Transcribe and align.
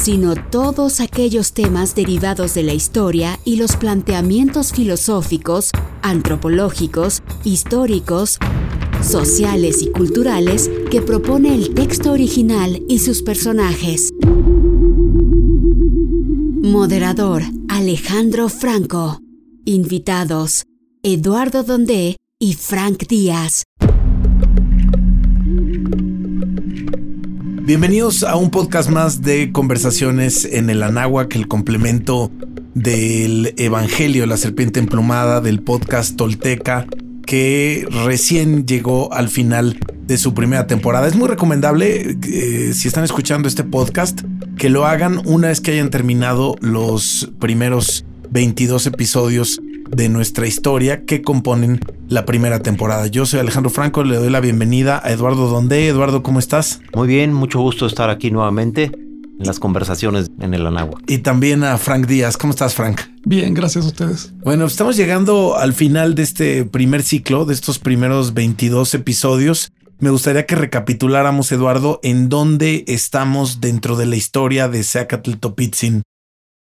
sino 0.00 0.34
todos 0.34 1.00
aquellos 1.00 1.52
temas 1.52 1.94
derivados 1.94 2.54
de 2.54 2.62
la 2.62 2.72
historia 2.72 3.38
y 3.44 3.56
los 3.56 3.76
planteamientos 3.76 4.72
filosóficos, 4.72 5.72
antropológicos, 6.02 7.22
históricos, 7.44 8.38
sociales 9.02 9.82
y 9.82 9.90
culturales 9.90 10.70
que 10.90 11.02
propone 11.02 11.54
el 11.54 11.74
texto 11.74 12.12
original 12.12 12.82
y 12.88 13.00
sus 13.00 13.22
personajes. 13.22 14.10
Moderador 16.62 17.42
Alejandro 17.68 18.48
Franco. 18.48 19.20
Invitados 19.66 20.64
Eduardo 21.02 21.62
Dondé 21.62 22.16
y 22.38 22.54
Frank 22.54 23.06
Díaz. 23.06 23.64
Bienvenidos 27.70 28.24
a 28.24 28.34
un 28.34 28.50
podcast 28.50 28.90
más 28.90 29.22
de 29.22 29.52
conversaciones 29.52 30.44
en 30.44 30.70
el 30.70 30.82
Anáhuac, 30.82 31.36
el 31.36 31.46
complemento 31.46 32.32
del 32.74 33.54
Evangelio, 33.58 34.26
la 34.26 34.36
serpiente 34.38 34.80
emplumada 34.80 35.40
del 35.40 35.62
podcast 35.62 36.16
Tolteca, 36.16 36.84
que 37.24 37.86
recién 38.04 38.66
llegó 38.66 39.12
al 39.12 39.28
final 39.28 39.78
de 40.04 40.18
su 40.18 40.34
primera 40.34 40.66
temporada. 40.66 41.06
Es 41.06 41.14
muy 41.14 41.28
recomendable, 41.28 42.18
eh, 42.24 42.72
si 42.74 42.88
están 42.88 43.04
escuchando 43.04 43.46
este 43.46 43.62
podcast, 43.62 44.22
que 44.58 44.68
lo 44.68 44.84
hagan 44.84 45.22
una 45.24 45.46
vez 45.46 45.60
que 45.60 45.70
hayan 45.70 45.90
terminado 45.90 46.56
los 46.60 47.30
primeros 47.38 48.04
22 48.30 48.88
episodios 48.88 49.60
de 49.90 50.08
nuestra 50.08 50.46
historia 50.46 51.04
que 51.04 51.22
componen 51.22 51.80
la 52.08 52.24
primera 52.24 52.60
temporada. 52.60 53.06
Yo 53.06 53.26
soy 53.26 53.40
Alejandro 53.40 53.70
Franco, 53.70 54.04
le 54.04 54.16
doy 54.16 54.30
la 54.30 54.40
bienvenida 54.40 55.00
a 55.04 55.10
Eduardo 55.10 55.48
Donde. 55.48 55.88
Eduardo, 55.88 56.22
¿cómo 56.22 56.38
estás? 56.38 56.80
Muy 56.94 57.08
bien, 57.08 57.32
mucho 57.32 57.60
gusto 57.60 57.86
estar 57.86 58.10
aquí 58.10 58.30
nuevamente 58.30 58.90
en 59.40 59.46
las 59.46 59.58
conversaciones 59.58 60.30
en 60.40 60.54
el 60.54 60.66
Anagua. 60.66 61.00
Y 61.06 61.18
también 61.18 61.64
a 61.64 61.78
Frank 61.78 62.06
Díaz. 62.06 62.36
¿Cómo 62.36 62.52
estás, 62.52 62.74
Frank? 62.74 63.00
Bien, 63.24 63.54
gracias 63.54 63.84
a 63.86 63.88
ustedes. 63.88 64.32
Bueno, 64.44 64.66
estamos 64.66 64.96
llegando 64.96 65.56
al 65.56 65.72
final 65.72 66.14
de 66.14 66.22
este 66.22 66.64
primer 66.64 67.02
ciclo, 67.02 67.46
de 67.46 67.54
estos 67.54 67.78
primeros 67.78 68.34
22 68.34 68.94
episodios. 68.94 69.72
Me 69.98 70.10
gustaría 70.10 70.46
que 70.46 70.54
recapituláramos, 70.54 71.52
Eduardo, 71.52 72.00
en 72.02 72.28
dónde 72.28 72.84
estamos 72.86 73.60
dentro 73.60 73.96
de 73.96 74.06
la 74.06 74.16
historia 74.16 74.68
de 74.68 74.82
Zacatl 74.82 75.34
Topitzin 75.34 76.02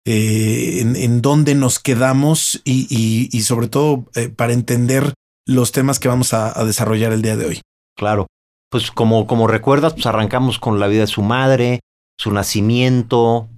eh, 0.04 0.80
en, 0.80 1.20
dónde 1.20 1.54
nos 1.54 1.78
quedamos 1.78 2.60
y, 2.64 3.40
sobre 3.42 3.68
todo 3.68 4.06
eh, 4.14 4.28
para 4.28 4.52
entender 4.52 5.14
los 5.46 5.72
temas 5.72 5.98
que 5.98 6.08
vamos 6.08 6.32
a, 6.32 6.64
desarrollar 6.64 7.12
el 7.12 7.22
día 7.22 7.36
de 7.36 7.46
hoy. 7.46 7.60
Claro, 7.96 8.26
pues 8.70 8.90
como, 8.90 9.26
como 9.26 9.46
recuerdas, 9.46 9.94
pues 9.94 10.06
arrancamos 10.06 10.58
con 10.58 10.80
la 10.80 10.86
vida 10.86 11.02
de 11.02 11.06
su 11.08 11.22
madre, 11.22 11.80
su 12.18 12.32
nacimiento, 12.32 13.48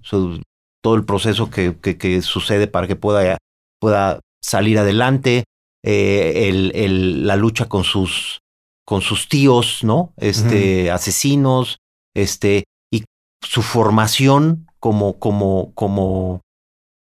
todo 0.83 0.95
el 0.95 1.05
proceso 1.05 1.51
que, 1.51 1.77
que, 1.77 2.23
sucede 2.23 2.67
para 2.67 2.87
que 2.87 2.97
pueda, 2.97 3.39
pueda 3.81 4.21
salir 4.43 4.79
adelante, 4.79 5.45
eh, 5.85 6.49
el, 6.49 7.27
la 7.27 7.37
lucha 7.37 7.69
con 7.69 7.85
sus, 7.85 8.41
con 8.85 9.03
sus 9.03 9.29
tíos, 9.29 9.85
¿no? 9.85 10.13
Este, 10.17 10.91
asesinos, 10.91 11.79
este, 12.15 12.65
y 12.93 13.05
su 13.41 13.63
formación 13.63 14.67
como, 14.81 15.19
como, 15.19 15.73
como, 15.75 16.41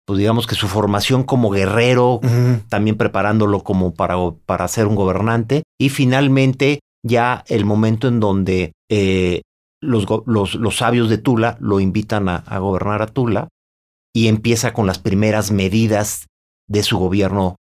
pues 0.06 0.20
digamos 0.20 0.46
que 0.46 0.56
su 0.56 0.68
formación 0.68 1.24
como 1.24 1.50
guerrero, 1.50 2.20
también 2.68 2.98
preparándolo 2.98 3.64
como 3.64 3.94
para, 3.94 4.16
para 4.46 4.68
ser 4.68 4.88
un 4.88 4.96
gobernante. 4.96 5.64
Y 5.80 5.90
finalmente 5.90 6.82
ya 7.04 7.44
el 7.48 7.66
momento 7.66 8.08
en 8.08 8.20
donde 8.20 8.74
eh, 8.90 9.42
los, 9.82 10.06
los, 10.26 10.56
los, 10.56 10.76
sabios 10.76 11.10
de 11.10 11.18
Tula 11.18 11.58
lo 11.60 11.80
invitan 11.80 12.28
a, 12.28 12.36
a, 12.36 12.60
gobernar 12.60 13.02
a 13.02 13.08
Tula 13.08 13.48
y 14.14 14.28
empieza 14.28 14.74
con 14.74 14.86
las 14.86 15.00
primeras 15.00 15.52
medidas 15.52 16.28
de 16.68 16.84
su 16.84 17.00
gobierno 17.00 17.56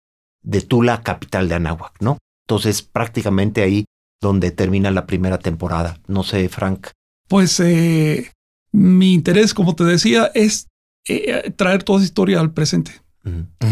de 0.42 0.62
Tula, 0.62 1.02
capital 1.02 1.48
de 1.48 1.56
Anáhuac, 1.56 2.00
¿no? 2.00 2.18
Entonces 2.48 2.82
prácticamente 2.82 3.62
ahí 3.62 3.84
donde 4.22 4.50
termina 4.50 4.90
la 4.90 5.06
primera 5.06 5.38
temporada. 5.38 5.98
No 6.06 6.22
sé, 6.22 6.48
Frank. 6.48 6.88
Pues 7.28 7.58
eh, 7.60 8.30
mi 8.76 9.14
interés, 9.14 9.54
como 9.54 9.74
te 9.74 9.84
decía, 9.84 10.30
es 10.34 10.68
eh, 11.08 11.50
traer 11.56 11.82
toda 11.82 11.98
esa 11.98 12.04
historia 12.04 12.40
al 12.40 12.52
presente. 12.52 12.92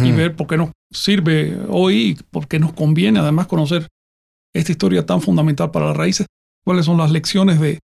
Y 0.03 0.11
ver 0.11 0.35
por 0.35 0.49
qué 0.49 0.57
nos 0.57 0.73
sirve 0.91 1.57
hoy 1.69 1.97
y 2.03 2.15
por 2.15 2.49
qué 2.49 2.59
nos 2.59 2.73
conviene 2.73 3.21
además 3.21 3.47
conocer 3.47 3.87
esta 4.53 4.73
historia 4.73 5.07
tan 5.07 5.21
fundamental 5.21 5.71
para 5.71 5.87
las 5.87 5.97
raíces, 5.97 6.27
cuáles 6.65 6.87
son 6.87 6.99
las 6.99 7.13
lecciones 7.13 7.61
de, 7.61 7.79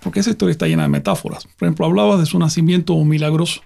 porque 0.00 0.20
esa 0.20 0.30
historia 0.30 0.52
está 0.52 0.68
llena 0.68 0.84
de 0.84 0.90
metáforas. 0.90 1.46
Por 1.46 1.66
ejemplo, 1.66 1.86
hablabas 1.86 2.20
de 2.20 2.26
su 2.26 2.38
nacimiento 2.38 2.96
milagroso. 3.04 3.62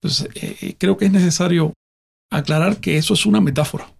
Pues 0.00 0.26
eh, 0.34 0.76
creo 0.78 0.96
que 0.96 1.04
es 1.04 1.12
necesario 1.12 1.74
aclarar 2.30 2.78
que 2.78 2.96
eso 2.96 3.12
es 3.12 3.26
una 3.26 3.42
metáfora, 3.42 3.92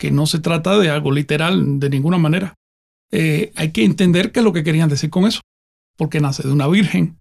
que 0.00 0.10
no 0.10 0.26
se 0.26 0.40
trata 0.40 0.80
de 0.80 0.90
algo 0.90 1.12
literal 1.12 1.78
de 1.78 1.90
ninguna 1.90 2.18
manera. 2.18 2.54
Eh, 3.12 3.52
hay 3.54 3.70
que 3.70 3.84
entender 3.84 4.32
qué 4.32 4.40
es 4.40 4.44
lo 4.44 4.52
que 4.52 4.64
querían 4.64 4.88
decir 4.88 5.10
con 5.10 5.26
eso 5.26 5.42
porque 5.98 6.20
nace 6.20 6.44
de 6.44 6.52
una 6.52 6.68
virgen, 6.68 7.18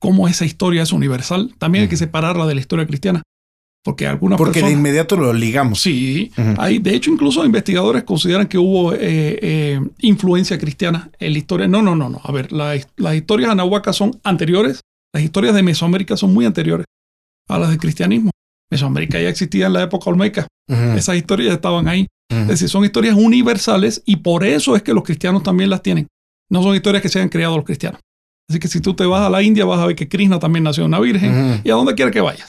cómo 0.00 0.28
esa 0.28 0.44
historia 0.44 0.82
es 0.82 0.92
universal. 0.92 1.54
También 1.58 1.82
hay 1.82 1.88
que 1.88 1.96
separarla 1.96 2.46
de 2.46 2.54
la 2.54 2.60
historia 2.60 2.86
cristiana. 2.86 3.22
Porque 3.82 4.06
algunas 4.06 4.36
Porque 4.36 4.62
de 4.62 4.72
inmediato 4.72 5.16
lo 5.16 5.32
ligamos. 5.32 5.80
Sí. 5.80 6.32
hay, 6.58 6.80
de 6.80 6.94
hecho, 6.94 7.10
incluso 7.10 7.46
investigadores 7.46 8.04
consideran 8.04 8.46
que 8.46 8.58
hubo 8.58 8.92
eh, 8.92 8.98
eh, 9.00 9.80
influencia 10.00 10.58
cristiana 10.58 11.10
en 11.18 11.32
la 11.32 11.38
historia. 11.38 11.66
No, 11.66 11.80
no, 11.80 11.96
no, 11.96 12.10
no. 12.10 12.20
A 12.22 12.30
ver, 12.32 12.52
las 12.52 13.14
historias 13.14 13.50
anahuacas 13.50 13.96
son 13.96 14.20
anteriores. 14.22 14.80
Las 15.14 15.22
historias 15.22 15.54
de 15.54 15.62
Mesoamérica 15.62 16.16
son 16.16 16.34
muy 16.34 16.44
anteriores 16.44 16.84
a 17.48 17.58
las 17.58 17.70
del 17.70 17.78
cristianismo. 17.78 18.30
Mesoamérica 18.70 19.20
ya 19.20 19.28
existía 19.28 19.66
en 19.66 19.72
la 19.72 19.82
época 19.82 20.10
olmeca. 20.10 20.46
Esas 20.68 21.16
historias 21.16 21.48
ya 21.48 21.54
estaban 21.54 21.88
ahí. 21.88 22.06
Es 22.30 22.48
decir, 22.48 22.68
son 22.68 22.84
historias 22.84 23.16
universales 23.16 24.02
y 24.04 24.16
por 24.16 24.44
eso 24.44 24.76
es 24.76 24.82
que 24.82 24.94
los 24.94 25.02
cristianos 25.02 25.42
también 25.42 25.70
las 25.70 25.82
tienen. 25.82 26.06
No 26.50 26.62
son 26.62 26.74
historias 26.74 27.02
que 27.02 27.08
se 27.08 27.18
hayan 27.18 27.28
creado 27.28 27.56
los 27.56 27.64
cristianos. 27.64 28.00
Así 28.48 28.58
que 28.58 28.68
si 28.68 28.80
tú 28.80 28.94
te 28.94 29.06
vas 29.06 29.22
a 29.22 29.30
la 29.30 29.42
India, 29.42 29.64
vas 29.64 29.78
a 29.78 29.86
ver 29.86 29.94
que 29.94 30.08
Krishna 30.08 30.40
también 30.40 30.64
nació 30.64 30.84
una 30.84 30.98
virgen 30.98 31.60
y 31.62 31.70
a 31.70 31.74
donde 31.74 31.94
quiera 31.94 32.10
que 32.10 32.20
vayas. 32.20 32.46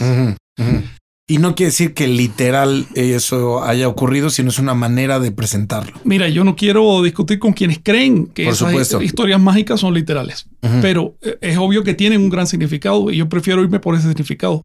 Y 1.27 1.37
no 1.37 1.55
quiere 1.55 1.67
decir 1.69 1.93
que 1.93 2.07
literal 2.07 2.87
eso 2.95 3.63
haya 3.63 3.87
ocurrido, 3.87 4.29
sino 4.29 4.49
es 4.49 4.59
una 4.59 4.73
manera 4.73 5.19
de 5.19 5.31
presentarlo. 5.31 5.93
Mira, 6.03 6.27
yo 6.27 6.43
no 6.43 6.55
quiero 6.55 7.01
discutir 7.03 7.39
con 7.39 7.53
quienes 7.53 7.79
creen 7.81 8.25
que 8.27 8.49
esas 8.49 9.01
historias 9.01 9.39
mágicas 9.39 9.79
son 9.79 9.93
literales, 9.93 10.47
pero 10.81 11.15
eh, 11.21 11.37
es 11.39 11.57
obvio 11.57 11.83
que 11.83 11.93
tienen 11.93 12.19
un 12.21 12.29
gran 12.29 12.47
significado 12.47 13.11
y 13.11 13.17
yo 13.17 13.29
prefiero 13.29 13.61
irme 13.61 13.79
por 13.79 13.95
ese 13.95 14.09
significado. 14.09 14.63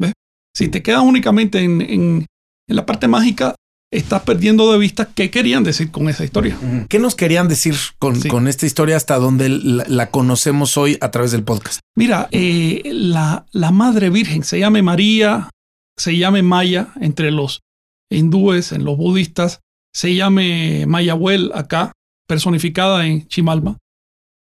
¿Ves? 0.00 0.12
Si 0.56 0.68
te 0.68 0.82
quedas 0.82 1.02
únicamente 1.02 1.60
en, 1.60 1.82
en 1.82 2.26
la 2.66 2.84
parte 2.84 3.06
mágica, 3.06 3.54
estás 3.90 4.22
perdiendo 4.22 4.70
de 4.72 4.78
vista 4.78 5.06
qué 5.14 5.30
querían 5.30 5.64
decir 5.64 5.90
con 5.90 6.08
esa 6.08 6.24
historia. 6.24 6.58
¿Qué 6.88 6.98
nos 6.98 7.14
querían 7.14 7.48
decir 7.48 7.74
con, 7.98 8.48
esta 8.48 8.66
historia 8.66 8.96
hasta 8.96 9.18
donde 9.18 9.48
la, 9.48 10.10
conocemos 10.10 10.76
hoy 10.76 10.98
a 11.00 11.10
través 11.10 11.32
del 11.32 11.44
podcast? 11.44 11.80
Mira, 11.96 12.28
eh, 12.30 12.82
la, 12.84 13.46
la, 13.52 13.70
Madre 13.70 14.10
Virgen 14.10 14.44
se 14.44 14.58
llame 14.58 14.82
María, 14.82 15.50
se 15.96 16.16
llame 16.16 16.42
Maya 16.42 16.88
entre 17.00 17.30
los 17.30 17.62
hindúes, 18.10 18.72
en 18.72 18.84
los 18.84 18.96
budistas, 18.96 19.60
se 19.94 20.14
llame 20.14 20.84
Mayahuel 20.86 21.50
acá, 21.54 21.92
personificada 22.26 23.06
en 23.06 23.26
Chimalma. 23.26 23.78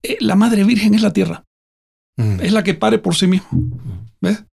Eh, 0.04 0.18
la 0.20 0.36
Madre 0.36 0.64
Virgen 0.64 0.96
es 0.96 1.02
la 1.02 1.14
tierra. 1.14 1.44
Es 2.18 2.54
la 2.54 2.64
que 2.64 2.74
pare 2.74 2.98
por 2.98 3.16
sí 3.16 3.28
misma. 3.28 3.50
¿Ves? 4.22 4.46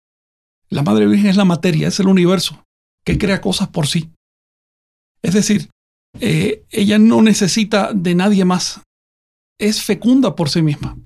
La 0.69 0.82
Madre 0.82 1.06
Virgen 1.06 1.28
es 1.28 1.37
la 1.37 1.44
materia, 1.44 1.88
es 1.88 2.00
el 2.00 2.08
universo 2.08 2.64
que 3.05 3.19
crea 3.19 3.40
cosas 3.40 3.69
por 3.69 3.87
sí. 3.87 4.11
Es 5.22 5.34
decir, 5.34 5.70
eh, 6.20 6.64
ella 6.70 6.98
no 6.98 7.22
necesita 7.22 7.92
de 7.94 8.14
nadie 8.14 8.44
más. 8.44 8.82
Es 9.58 9.82
fecunda 9.82 10.34
por 10.34 10.50
sí 10.50 10.62
misma. 10.62 10.98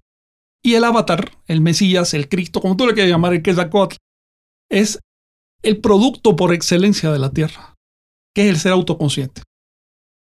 Y 0.64 0.74
el 0.74 0.84
avatar, 0.84 1.30
el 1.46 1.60
Mesías, 1.60 2.14
el 2.14 2.28
Cristo, 2.28 2.60
como 2.60 2.76
tú 2.76 2.86
le 2.86 2.94
quieras 2.94 3.10
llamar, 3.10 3.34
el 3.34 3.42
Quetzalcóatl, 3.42 3.96
es 4.70 4.98
el 5.62 5.80
producto 5.80 6.34
por 6.34 6.52
excelencia 6.52 7.12
de 7.12 7.18
la 7.18 7.30
Tierra, 7.30 7.74
que 8.34 8.44
es 8.44 8.48
el 8.48 8.58
ser 8.58 8.72
autoconsciente. 8.72 9.42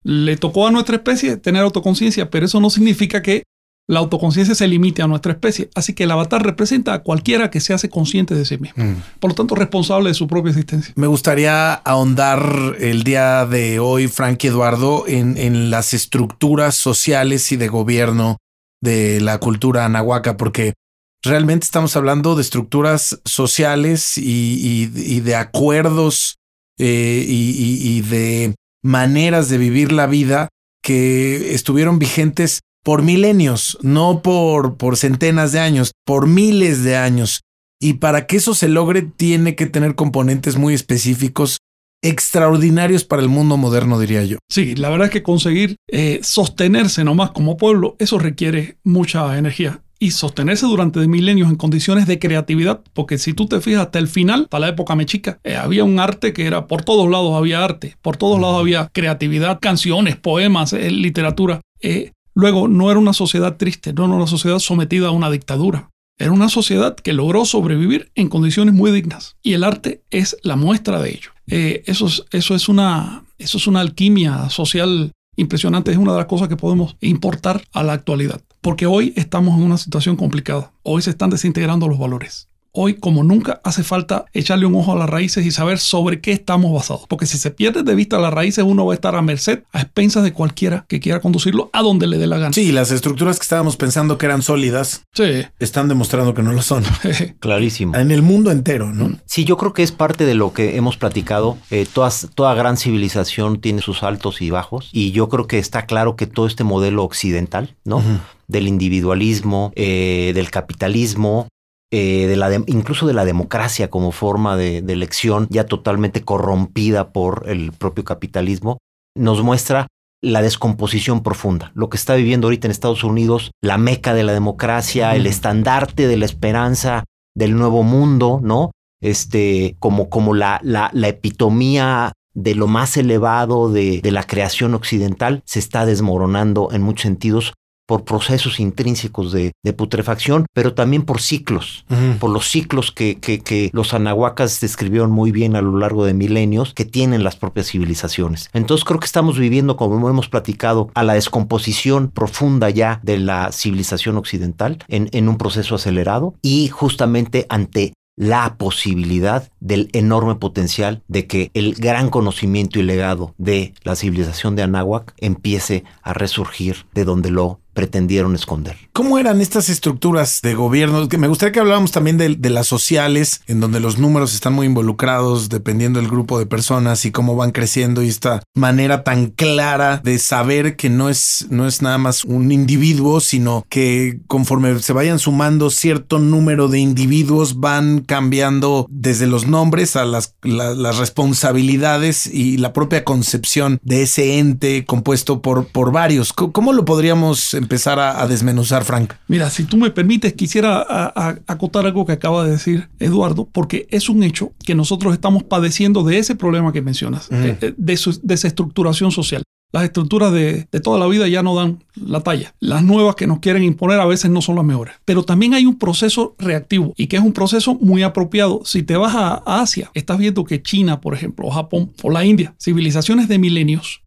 Le 0.03 0.38
tocó 0.38 0.68
a 0.68 0.71
nuestra 0.71 0.95
especie 0.95 1.38
tener 1.38 1.62
autoconciencia, 1.62 2.29
pero 2.29 2.45
eso 2.45 2.59
no 2.59 2.69
significa 2.69 3.21
que 3.21 3.44
la 3.88 4.00
autoconciencia 4.00 4.56
se 4.56 4.68
limite 4.68 5.01
a 5.01 5.07
nuestra 5.07 5.33
especie. 5.33 5.69
Así 5.75 5.94
que 5.94 6.06
el 6.06 6.12
avatar 6.12 6.41
representa 6.44 6.94
a 6.94 7.00
cualquiera 7.03 7.50
que 7.51 7.59
se 7.59 7.74
hace 7.74 7.89
consciente 7.89 8.33
de 8.33 8.45
sí 8.45 8.57
mismo. 8.57 8.83
Mm. 8.83 8.95
Por 9.19 9.31
lo 9.31 9.35
tanto, 9.35 9.56
responsable 9.56 10.09
de 10.09 10.13
su 10.13 10.27
propia 10.27 10.51
existencia. 10.51 10.94
Me 10.95 11.07
gustaría 11.07 11.74
ahondar 11.74 12.77
el 12.80 13.03
día 13.03 13.45
de 13.45 13.80
hoy, 13.80 14.07
Frank 14.07 14.44
y 14.44 14.47
Eduardo, 14.47 15.03
en, 15.07 15.38
en 15.38 15.69
las 15.69 15.94
estructuras 15.94 16.75
sociales 16.75 17.51
y 17.51 17.57
de 17.57 17.68
gobierno 17.68 18.38
de 18.81 19.19
la 19.21 19.38
cultura 19.39 19.86
anahuaca, 19.86 20.38
porque 20.38 20.74
realmente 21.21 21.65
estamos 21.65 21.95
hablando 21.97 22.36
de 22.36 22.41
estructuras 22.41 23.19
sociales 23.25 24.18
y, 24.18 24.89
y- 24.94 25.15
y 25.15 25.19
de 25.21 25.36
acuerdos 25.36 26.36
eh, 26.79 27.25
y- 27.27 27.97
y 27.97 28.01
de 28.01 28.56
maneras 28.83 29.47
de 29.50 29.57
vivir 29.57 29.91
la 29.91 30.07
vida 30.07 30.50
que 30.81 31.53
estuvieron 31.53 32.00
vigentes 32.00 32.62
por 32.83 33.01
milenios, 33.01 33.77
no 33.81 34.21
por, 34.21 34.77
por 34.77 34.97
centenas 34.97 35.51
de 35.53 35.59
años, 35.59 35.94
por 36.06 36.27
miles 36.27 36.83
de 36.83 36.97
años. 36.97 37.41
Y 37.80 37.94
para 37.94 38.27
que 38.27 38.38
eso 38.38 38.53
se 38.53 38.68
logre, 38.68 39.01
tiene 39.01 39.56
que 39.56 39.65
tener 39.65 39.95
componentes 39.95 40.57
muy 40.57 40.74
específicos, 40.74 41.57
extraordinarios 42.01 43.06
para 43.06 43.21
el 43.21 43.30
mundo 43.30 43.57
moderno, 43.57 44.00
diría 44.00 44.24
yo. 44.24 44.38
Sí, 44.50 44.75
la 44.75 44.89
verdad 44.89 45.07
es 45.07 45.12
que 45.12 45.24
conseguir 45.24 45.77
eh, 45.88 46.19
sostenerse 46.21 47.03
nomás 47.03 47.31
como 47.31 47.57
pueblo, 47.57 47.95
eso 48.00 48.19
requiere 48.19 48.77
mucha 48.83 49.38
energía. 49.38 49.81
Y 50.00 50.12
sostenerse 50.12 50.65
durante 50.65 51.07
milenios 51.07 51.50
en 51.50 51.56
condiciones 51.56 52.07
de 52.07 52.19
creatividad, 52.19 52.81
porque 52.91 53.18
si 53.18 53.33
tú 53.33 53.47
te 53.47 53.62
fijas 53.62 53.83
hasta 53.83 54.00
el 54.00 54.09
final, 54.09 54.47
para 54.50 54.62
la 54.62 54.68
época 54.69 54.95
mexica, 54.95 55.39
eh, 55.45 55.56
había 55.56 55.86
un 55.86 55.97
arte 55.97 56.33
que 56.33 56.45
era, 56.45 56.68
por 56.68 56.83
todos 56.83 57.09
lados 57.09 57.33
había 57.38 57.63
arte, 57.63 57.95
por 58.01 58.18
todos 58.18 58.41
lados 58.41 58.59
había 58.59 58.89
creatividad, 58.91 59.59
canciones, 59.62 60.18
poemas, 60.18 60.74
eh, 60.74 60.91
literatura. 60.91 61.62
Eh, 61.79 62.12
luego, 62.33 62.68
no 62.68 62.89
era 62.89 63.00
una 63.00 63.13
sociedad 63.13 63.57
triste, 63.57 63.94
no 63.94 64.06
era 64.06 64.13
una 64.15 64.27
sociedad 64.27 64.59
sometida 64.59 65.07
a 65.07 65.12
una 65.12 65.30
dictadura. 65.30 65.89
Era 66.19 66.31
una 66.31 66.50
sociedad 66.50 66.95
que 66.95 67.13
logró 67.13 67.44
sobrevivir 67.45 68.12
en 68.15 68.30
condiciones 68.30 68.74
muy 68.74 68.91
dignas. 68.91 69.35
Y 69.41 69.53
el 69.53 69.63
arte 69.63 70.03
es 70.12 70.38
la 70.44 70.56
muestra 70.56 71.01
de 71.01 71.09
ello. 71.09 71.31
Eh, 71.47 71.83
eso, 71.88 72.06
es, 72.07 72.24
eso, 72.31 72.56
es 72.56 72.69
una, 72.69 73.24
eso 73.39 73.57
es 73.57 73.68
una 73.68 73.81
alquimia 73.81 74.50
social 74.50 75.12
impresionante. 75.35 75.91
Es 75.91 75.97
una 75.97 76.12
de 76.12 76.19
las 76.19 76.27
cosas 76.27 76.47
que 76.47 76.56
podemos 76.56 76.95
importar 77.01 77.63
a 77.74 77.83
la 77.83 77.94
actualidad. 77.94 78.41
Porque 78.62 78.86
hoy 78.86 79.13
estamos 79.15 79.57
en 79.57 79.63
una 79.63 79.77
situación 79.77 80.15
complicada. 80.15 80.71
Hoy 80.83 81.01
se 81.01 81.09
están 81.09 81.31
desintegrando 81.31 81.88
los 81.88 81.97
valores. 81.97 82.47
Hoy, 82.75 82.96
como 82.96 83.24
nunca, 83.24 83.62
hace 83.64 83.84
falta 83.84 84.25
echarle 84.34 84.66
un 84.66 84.74
ojo 84.74 84.94
a 84.94 84.96
las 84.96 85.08
raíces 85.08 85.46
y 85.46 85.52
saber 85.52 85.78
sobre 85.78 86.22
qué 86.22 86.31
estamos 86.31 86.74
basados. 86.74 87.04
Porque 87.08 87.28
si 87.28 87.38
se 87.38 87.52
pierde 87.52 87.84
de 87.84 87.94
vista 87.94 88.18
las 88.18 88.34
raíces, 88.34 88.64
uno 88.68 88.84
va 88.84 88.94
a 88.94 88.96
estar 88.96 89.16
a 89.16 89.22
merced, 89.22 89.62
a 89.74 89.81
expensas 89.81 90.24
de 90.24 90.34
cualquiera 90.34 90.84
que 90.90 91.00
quiera 91.00 91.22
conducirlo 91.22 91.70
a 91.72 91.84
donde 91.84 92.08
le 92.08 92.18
dé 92.18 92.25
la 92.25 92.40
gana. 92.40 92.52
Sí, 92.52 92.72
las 92.72 92.90
estructuras 92.90 93.38
que 93.38 93.44
estábamos 93.44 93.78
pensando 93.78 94.18
que 94.18 94.25
eran 94.25 94.42
sólidas 94.42 95.04
Sí. 95.14 95.44
están 95.60 95.88
demostrando 95.88 96.34
que 96.34 96.42
no 96.42 96.52
lo 96.52 96.64
son. 96.64 96.84
Clarísimo. 97.40 97.96
En 97.96 98.10
el 98.10 98.24
mundo 98.24 98.50
entero, 98.50 98.92
¿no? 98.92 99.20
Sí, 99.28 99.46
yo 99.46 99.56
creo 99.58 99.74
que 99.74 99.84
es 99.84 99.92
parte 99.92 100.25
de 100.25 100.34
lo 100.34 100.52
que 100.54 100.75
hemos 100.75 100.98
platicado. 100.98 101.60
Eh, 101.70 101.86
todas- 101.94 102.30
toda 102.34 102.56
gran 102.56 102.78
civilización 102.78 103.62
tiene 103.62 103.84
sus 103.84 104.02
altos 104.02 104.42
y 104.42 104.50
bajos 104.50 104.90
y 104.92 105.12
yo 105.12 105.30
creo 105.30 105.46
que 105.46 105.60
está 105.60 105.86
claro 105.86 106.16
que 106.16 106.25
todo 106.25 106.48
este 106.48 106.64
modelo 106.64 107.04
occidental, 107.04 107.75
¿no? 107.86 108.02
Del 108.48 108.68
individualismo, 108.68 109.72
eh, 109.75 110.31
del 110.34 110.50
capitalismo, 110.50 111.48
eh, 111.95 112.25
de 112.28 112.36
la 112.36 112.50
de- 112.50 112.63
incluso 112.66 113.06
de 113.06 113.13
la 113.13 113.24
democracia 113.24 113.90
como 113.90 114.12
forma 114.12 114.57
de, 114.57 114.81
de 114.81 114.94
elección 114.94 115.48
ya 115.51 115.66
totalmente 115.66 116.24
corrompida 116.24 117.12
por 117.13 117.44
el 117.48 117.72
propio 117.72 118.04
capitalismo, 118.04 118.80
nos 119.16 119.44
muestra 119.44 119.88
la 120.22 120.42
descomposición 120.42 121.22
profunda. 121.22 121.72
Lo 121.75 121.90
que 121.90 121.98
está 121.98 122.16
viviendo 122.16 122.48
ahorita 122.48 122.66
en 122.68 122.72
Estados 122.72 123.04
Unidos, 123.04 123.51
la 123.62 123.78
meca 123.78 124.13
de 124.13 124.24
la 124.24 124.34
democracia, 124.34 125.16
el 125.16 125.28
estandarte 125.28 126.07
de 126.07 126.18
la 126.18 126.25
esperanza 126.25 127.04
del 127.36 127.56
nuevo 127.56 127.84
mundo, 127.84 128.39
¿no? 128.42 128.72
Este, 129.01 129.75
como, 129.80 130.10
como 130.10 130.34
la, 130.34 130.60
la, 130.63 130.89
la 130.94 131.10
epitomía 131.10 132.13
de 132.34 132.56
lo 132.56 132.68
más 132.68 132.98
elevado 132.98 133.69
de, 133.72 134.00
de 134.01 134.12
la 134.12 134.24
creación 134.24 134.74
occidental, 134.74 135.44
se 135.46 135.60
está 135.60 135.86
desmoronando 135.86 136.69
en 136.72 136.81
muchos 136.81 137.04
sentidos 137.04 137.54
por 137.85 138.03
procesos 138.06 138.59
intrínsecos 138.59 139.31
de, 139.31 139.51
de 139.63 139.74
putrefacción, 139.74 140.45
pero 140.53 140.74
también 140.74 141.03
por 141.03 141.19
ciclos 141.21 141.85
por 142.19 142.30
los 142.30 142.47
ciclos 142.47 142.91
que, 142.91 143.19
que- 143.19 143.39
que 143.41 143.69
los 143.74 143.94
anahuacas 143.94 144.59
describieron 144.59 145.12
muy 145.12 145.31
bien 145.31 145.56
a 145.56 145.62
lo 145.62 145.77
largo 145.77 146.06
de 146.06 146.13
milenios 146.13 146.74
que 146.74 146.85
tienen 146.85 147.24
las 147.24 147.35
propias 147.35 147.68
civilizaciones. 147.68 148.50
Entonces 148.53 148.85
creo 148.85 149.00
que 149.00 149.06
estamos 149.06 149.38
viviendo, 149.38 149.75
como 149.77 150.09
hemos 150.09 150.30
platicado, 150.30 150.89
a 150.95 151.03
la 151.03 151.13
descomposición 151.13 152.09
profunda 152.09 152.69
ya 152.69 153.00
de 153.03 153.18
la 153.19 153.51
civilización 153.51 154.18
occidental 154.18 154.79
en, 154.88 155.09
en 155.12 155.27
un 155.29 155.38
proceso 155.38 155.75
acelerado 155.75 156.36
y 156.41 156.68
justamente 156.69 157.45
ante 157.50 157.94
la 158.15 158.57
posibilidad 158.57 159.50
del 159.59 159.89
enorme 159.94 160.36
potencial 160.36 161.01
de 161.07 161.25
que 161.25 161.50
el 161.56 161.74
gran 161.74 162.09
conocimiento 162.12 162.79
y 162.79 162.83
legado 162.83 163.33
de 163.39 163.74
la 163.83 163.95
civilización 163.95 164.56
de 164.56 164.62
Anáhuac 164.62 165.13
empiece 165.18 165.83
a 166.03 166.13
resurgir 166.13 166.86
de 166.94 167.06
donde 167.06 167.31
lo 167.31 167.59
pretendieron 167.74 168.36
esconder. 168.36 168.78
¿Cómo 168.94 169.18
eran 169.18 169.42
estas 169.42 169.70
estructuras 169.70 170.40
de 170.42 170.54
gobierno? 170.54 171.08
Que 171.10 171.18
me 171.18 171.28
gustaría 171.28 171.52
que 171.52 171.60
habláramos 171.60 171.92
también 171.92 172.18
de, 172.18 172.50
las 172.50 172.68
sociales, 172.68 173.42
en 173.48 173.60
donde 173.60 173.80
los 173.80 173.98
números 173.98 174.34
están 174.34 174.54
muy 174.54 174.68
involucrados 174.68 175.50
dependiendo 175.50 176.00
del 176.00 176.10
grupo 176.10 176.38
de 176.38 176.46
personas 176.46 177.06
y 177.06 177.12
cómo 177.12 177.36
van 177.36 177.52
creciendo 177.52 178.04
y 178.04 178.10
esta 178.10 178.44
manera 178.54 179.04
tan 179.04 179.28
clara 179.28 180.00
de 180.04 180.20
saber 180.20 180.75
que 180.75 180.90
no 180.90 181.10
es, 181.10 181.48
no 181.50 181.68
es 181.68 181.81
nada 181.81 181.98
más 181.98 182.24
un 182.25 182.52
individuo, 182.52 183.20
sino 183.20 183.66
que 183.70 184.20
conforme 184.28 184.78
se 184.80 184.94
vayan 184.94 185.18
sumando 185.20 185.70
cierto 185.72 186.20
número 186.20 186.68
de 186.68 186.80
individuos 186.80 187.60
van 187.60 188.02
cambiando 188.02 188.86
desde 188.90 189.25
los 189.28 189.48
nombres 189.48 189.96
a 189.96 190.06
las, 190.06 190.36
la- 190.44 190.75
las 190.75 190.98
responsabilidades 190.98 192.28
y 192.28 192.58
la 192.58 192.74
propia 192.74 193.04
concepción 193.04 193.80
de 193.84 194.04
ese 194.04 194.40
ente 194.40 194.86
compuesto 194.86 195.42
por, 195.42 195.68
por 195.68 195.92
varios. 195.92 196.31
¿Cómo, 196.34 196.52
cómo 196.54 196.74
lo 196.74 196.86
podríamos 196.86 197.54
empezar 197.63 198.00
a, 198.00 198.21
a 198.21 198.27
desmenuzar, 198.27 198.83
Frank? 198.83 199.13
Mira, 199.27 199.50
si 199.50 199.63
tú 199.63 199.77
me 199.77 199.89
permites, 199.89 200.33
quisiera 200.33 200.77
a- 200.81 201.12
a- 201.15 201.39
acotar 201.48 201.86
algo 201.86 202.06
que 202.06 202.12
acaba 202.13 202.44
de 202.45 202.51
decir 202.51 202.89
Eduardo, 203.00 203.50
porque 203.51 203.88
es 203.89 204.07
un 204.10 204.21
hecho 204.24 204.51
que 204.63 204.75
nosotros 204.75 205.13
estamos 205.13 205.44
padeciendo 205.44 206.04
de 206.04 206.19
ese 206.19 206.36
problema 206.36 206.71
que 206.71 206.81
mencionas, 206.81 207.30
Mm. 207.31 207.36
eh, 207.62 207.74
de 207.75 207.98
su 207.98 208.19
desestructuración 208.21 209.12
social. 209.12 209.42
Las 209.71 209.86
estructuras 209.86 210.31
de, 210.31 210.68
de 210.71 210.80
toda 210.81 211.00
la 211.00 211.07
vida 211.07 211.27
ya 211.27 211.42
no 211.42 211.56
dan 211.56 211.83
la 211.95 212.21
talla. 212.21 212.54
Las 212.60 212.83
nuevas 212.83 213.15
que 213.15 213.25
nos 213.25 213.39
quieren 213.39 213.63
imponer 213.63 214.00
a 214.00 214.06
veces 214.06 214.30
no 214.30 214.39
son 214.39 214.56
las 214.56 214.63
mejores. 214.65 214.94
Pero 215.04 215.24
también 215.24 215.56
hay 215.56 215.65
un 215.65 215.80
proceso 215.80 216.36
reactivo 216.38 216.94
y 216.95 217.07
que 217.07 217.15
es 217.18 217.24
un 217.24 217.33
proceso 217.33 217.74
muy 217.81 218.04
apropiado. 218.04 218.62
Si 218.65 218.84
te 218.84 218.96
vas 218.98 219.15
a, 219.15 219.41
a 219.43 219.62
Asia, 219.62 219.89
estás 219.96 220.20
viendo 220.20 220.43
que 220.43 220.62
China, 220.62 221.01
por 221.01 221.15
ejemplo, 221.15 221.48
o 221.48 221.50
Japón 221.51 221.91
o 222.03 222.12
la 222.12 222.24
India, 222.24 222.53
civilizaciones 222.62 223.27
de 223.27 223.39
milenios, 223.39 224.02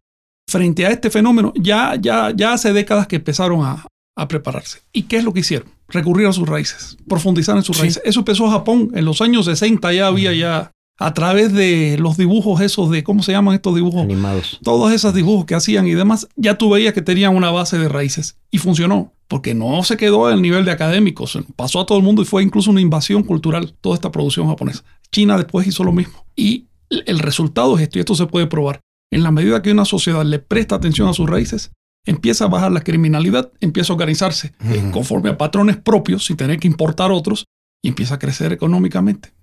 frente 0.47 0.85
a 0.85 0.89
este 0.91 1.09
fenómeno, 1.09 1.53
ya, 1.55 1.95
ya, 1.99 2.31
ya 2.35 2.53
hace 2.53 2.73
décadas 2.73 3.07
que 3.07 3.17
empezaron 3.17 3.63
a, 3.65 3.85
a 4.15 4.27
prepararse. 4.27 4.79
¿Y 4.93 5.03
qué 5.03 5.17
es 5.17 5.23
lo 5.23 5.33
que 5.33 5.41
hicieron? 5.41 5.69
Recurrir 5.89 6.27
a 6.27 6.33
sus 6.33 6.47
raíces, 6.47 6.97
profundizar 7.07 7.55
en 7.57 7.63
sus 7.63 7.75
Sí. 7.77 7.81
raíces. 7.83 8.01
Eso 8.05 8.19
empezó 8.19 8.49
Japón 8.49 8.91
en 8.93 9.05
los 9.05 9.21
años 9.21 9.45
60, 9.45 9.93
ya 9.93 10.07
había 10.07 10.33
ya 10.33 10.71
a 10.99 11.13
través 11.13 11.53
de 11.53 11.97
los 11.99 12.17
dibujos 12.17 12.59
esos 12.61 12.89
de, 12.89 13.03
¿cómo 13.03 13.21
se 13.21 13.31
llaman 13.31 13.53
estos 13.53 13.75
dibujos? 13.75 14.01
Animados. 14.01 14.59
Todos 14.63 14.91
esos 14.91 15.13
dibujos 15.13 15.45
que 15.45 15.53
hacían 15.53 15.85
y 15.85 15.91
demás, 15.93 16.27
ya 16.35 16.57
tú 16.57 16.71
veías 16.71 16.93
que 16.93 17.03
tenían 17.03 17.35
una 17.35 17.51
base 17.51 17.77
de 17.77 17.87
raíces. 17.87 18.37
Y 18.49 18.57
funcionó, 18.57 19.13
porque 19.27 19.53
no 19.53 19.83
se 19.83 19.95
quedó 19.95 20.25
al 20.25 20.41
nivel 20.41 20.65
de 20.65 20.71
académicos, 20.71 21.37
pasó 21.55 21.81
a 21.81 21.85
todo 21.85 21.99
el 21.99 22.03
mundo 22.03 22.21
y 22.23 22.25
fue 22.25 22.41
incluso 22.41 22.71
una 22.71 22.81
invasión 22.81 23.21
cultural, 23.23 23.75
toda 23.81 23.93
esta 23.95 24.11
producción 24.11 24.47
japonesa. 24.47 24.83
China 25.11 25.37
después 25.37 25.67
hizo 25.67 25.83
lo 25.83 25.91
mismo. 25.91 26.25
Y 26.35 26.65
el 26.89 27.03
el 27.05 27.19
resultado 27.19 27.75
es 27.77 27.83
esto, 27.83 27.99
y 27.99 28.01
esto 28.01 28.15
se 28.15 28.25
puede 28.25 28.47
probar. 28.47 28.79
En 29.11 29.23
la 29.23 29.31
medida 29.31 29.61
que 29.61 29.71
una 29.71 29.85
sociedad 29.85 30.25
le 30.25 30.39
presta 30.39 30.75
atención 30.75 31.07
a 31.07 31.13
sus 31.13 31.29
raíces, 31.29 31.71
empieza 32.05 32.45
a 32.45 32.49
bajar 32.49 32.71
la 32.71 32.81
criminalidad, 32.81 33.51
empieza 33.59 33.93
a 33.93 33.95
organizarse 33.95 34.53
conforme 34.91 35.29
a 35.29 35.37
patrones 35.37 35.77
propios, 35.77 36.25
sin 36.25 36.37
tener 36.37 36.59
que 36.59 36.67
importar 36.67 37.11
otros, 37.11 37.45
y 37.83 37.89
empieza 37.89 38.15
a 38.15 38.19
crecer 38.19 38.51
económicamente. 38.51 39.33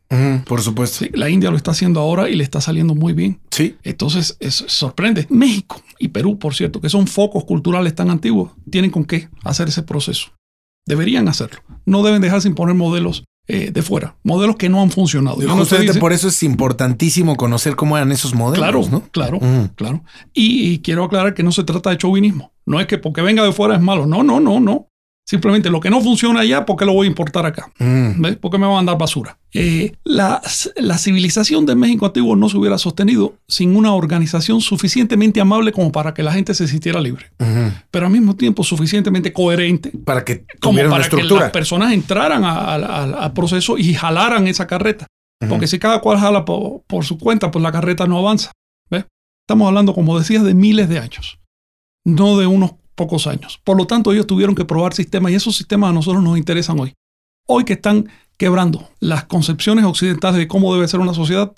Por 0.47 0.61
supuesto. 0.61 0.99
Sí, 1.05 1.11
la 1.15 1.29
India 1.29 1.51
lo 1.51 1.57
está 1.57 1.73
haciendo 1.73 1.99
ahora 1.99 2.29
y 2.29 2.37
le 2.37 2.45
está 2.45 2.61
saliendo 2.61 2.95
muy 2.95 3.15
bien. 3.15 3.41
Sí. 3.51 3.77
Entonces, 3.83 4.37
sorprende. 4.49 5.27
México 5.29 5.83
y 5.99 6.09
Perú, 6.09 6.39
por 6.39 6.55
cierto, 6.55 6.81
que 6.81 6.89
son 6.89 7.07
focos 7.07 7.45
culturales 7.45 7.95
tan 7.95 8.11
antiguos, 8.11 8.53
tienen 8.71 8.91
con 8.91 9.05
qué 9.05 9.29
hacer 9.43 9.69
ese 9.69 9.83
proceso. 9.83 10.29
Deberían 10.87 11.27
hacerlo. 11.29 11.63
No 11.85 12.03
deben 12.03 12.23
dejarse 12.23 12.47
imponer 12.49 12.75
modelos 12.77 13.25
eh, 13.47 13.71
de 13.73 13.83
fuera, 13.83 14.17
modelos 14.23 14.57
que 14.57 14.69
no 14.69 14.81
han 14.81 14.91
funcionado. 14.91 15.37
Y 15.41 15.45
uno 15.45 15.55
se 15.55 15.61
Justamente 15.61 15.93
dice, 15.93 16.01
por 16.01 16.13
eso 16.13 16.29
es 16.29 16.43
importantísimo 16.43 17.37
conocer 17.37 17.77
cómo 17.77 17.97
eran 17.97 18.11
esos 18.13 18.35
modelos, 18.35 18.59
Claro, 18.59 18.83
¿no? 18.91 19.03
claro, 19.11 19.37
Ujú. 19.39 19.69
claro. 19.75 20.03
Y, 20.33 20.73
y 20.73 20.79
quiero 20.81 21.05
aclarar 21.05 21.35
que 21.35 21.43
no 21.43 21.53
se 21.53 21.65
trata 21.65 21.91
de 21.91 21.99
chauvinismo. 21.99 22.53
No 22.67 22.81
es 22.81 22.87
que 22.87 22.97
porque 22.99 23.21
venga 23.21 23.45
de 23.45 23.53
fuera 23.53 23.75
es 23.77 23.83
malo. 23.83 24.07
No, 24.07 24.23
no, 24.23 24.41
no, 24.41 24.61
no. 24.61 24.89
Simplemente 25.27 25.71
lo 25.71 25.81
que 25.81 25.89
no 25.89 26.03
funciona 26.03 26.41
allá, 26.41 26.67
¿por 26.67 26.77
qué 26.77 26.85
lo 26.85 26.93
voy 26.93 27.07
a 27.07 27.09
importar 27.09 27.47
acá? 27.47 27.73
Mm. 27.79 28.21
¿Ves? 28.21 28.37
¿Por 28.37 28.51
qué 28.51 28.59
me 28.59 28.67
van 28.67 28.73
a 28.73 28.77
mandar 28.77 28.99
basura? 28.99 29.39
Eh, 29.55 29.93
la, 30.05 30.43
la 30.77 30.99
civilización 30.99 31.65
de 31.65 31.75
México 31.75 32.05
antiguo 32.05 32.37
no 32.37 32.51
se 32.51 32.59
hubiera 32.59 32.77
sostenido 32.77 33.35
sin 33.49 33.75
una 33.75 33.95
organización 33.95 34.61
suficientemente 34.61 35.41
amable 35.41 35.73
como 35.73 35.91
para 35.93 36.13
que 36.13 36.23
la 36.23 36.33
gente 36.33 36.53
se 36.53 36.69
sintiera 36.69 37.01
libre, 37.01 37.31
pero 37.91 38.05
al 38.07 38.13
mismo 38.13 38.37
tiempo 38.37 38.65
suficientemente 38.65 39.33
coherente 39.33 39.93
Para 40.05 40.25
que 40.27 40.45
como 40.61 40.79
una 40.81 40.91
para 40.91 41.05
que 41.09 41.17
las 41.23 41.51
personas 41.53 41.93
entraran 41.95 42.45
al- 42.45 43.15
al 43.15 43.33
proceso 43.33 43.79
y 43.79 43.95
jalaran 43.95 44.47
esa 44.47 44.67
carreta. 44.67 45.07
Porque 45.49 45.67
si 45.67 45.79
cada 45.79 46.01
cual 46.01 46.19
jala 46.19 46.45
por, 46.45 46.83
por 46.87 47.05
su 47.05 47.19
cuenta, 47.19 47.51
pues 47.51 47.63
la 47.63 47.71
carreta 47.73 48.07
no 48.07 48.19
avanza. 48.19 48.51
¿Ves? 48.91 49.05
Estamos 49.47 49.69
hablando, 49.69 49.95
como 49.95 50.19
decías, 50.19 50.43
de 50.43 50.55
miles 50.55 50.89
de 50.89 50.99
años, 50.99 51.39
no 52.05 52.39
de 52.39 52.47
unos 52.47 52.73
pocos 52.95 53.27
años. 53.27 53.61
Por 53.65 53.77
lo 53.77 53.87
tanto, 53.87 54.13
ellos 54.13 54.27
tuvieron 54.27 54.55
que 54.55 54.65
probar 54.65 54.95
sistemas 54.95 55.33
y 55.33 55.35
esos 55.35 55.57
sistemas 55.57 55.91
a 55.91 55.93
nosotros 55.93 56.23
nos 56.23 56.39
interesan 56.39 56.79
hoy. 56.81 56.93
Hoy 57.47 57.65
que 57.65 57.75
están 57.75 58.09
quebrando 58.37 58.89
las 59.01 59.25
concepciones 59.25 59.85
occidentales 59.85 60.39
de 60.39 60.49
cómo 60.49 60.75
debe 60.75 60.89
ser 60.89 61.01
una 61.01 61.15
sociedad, 61.15 61.53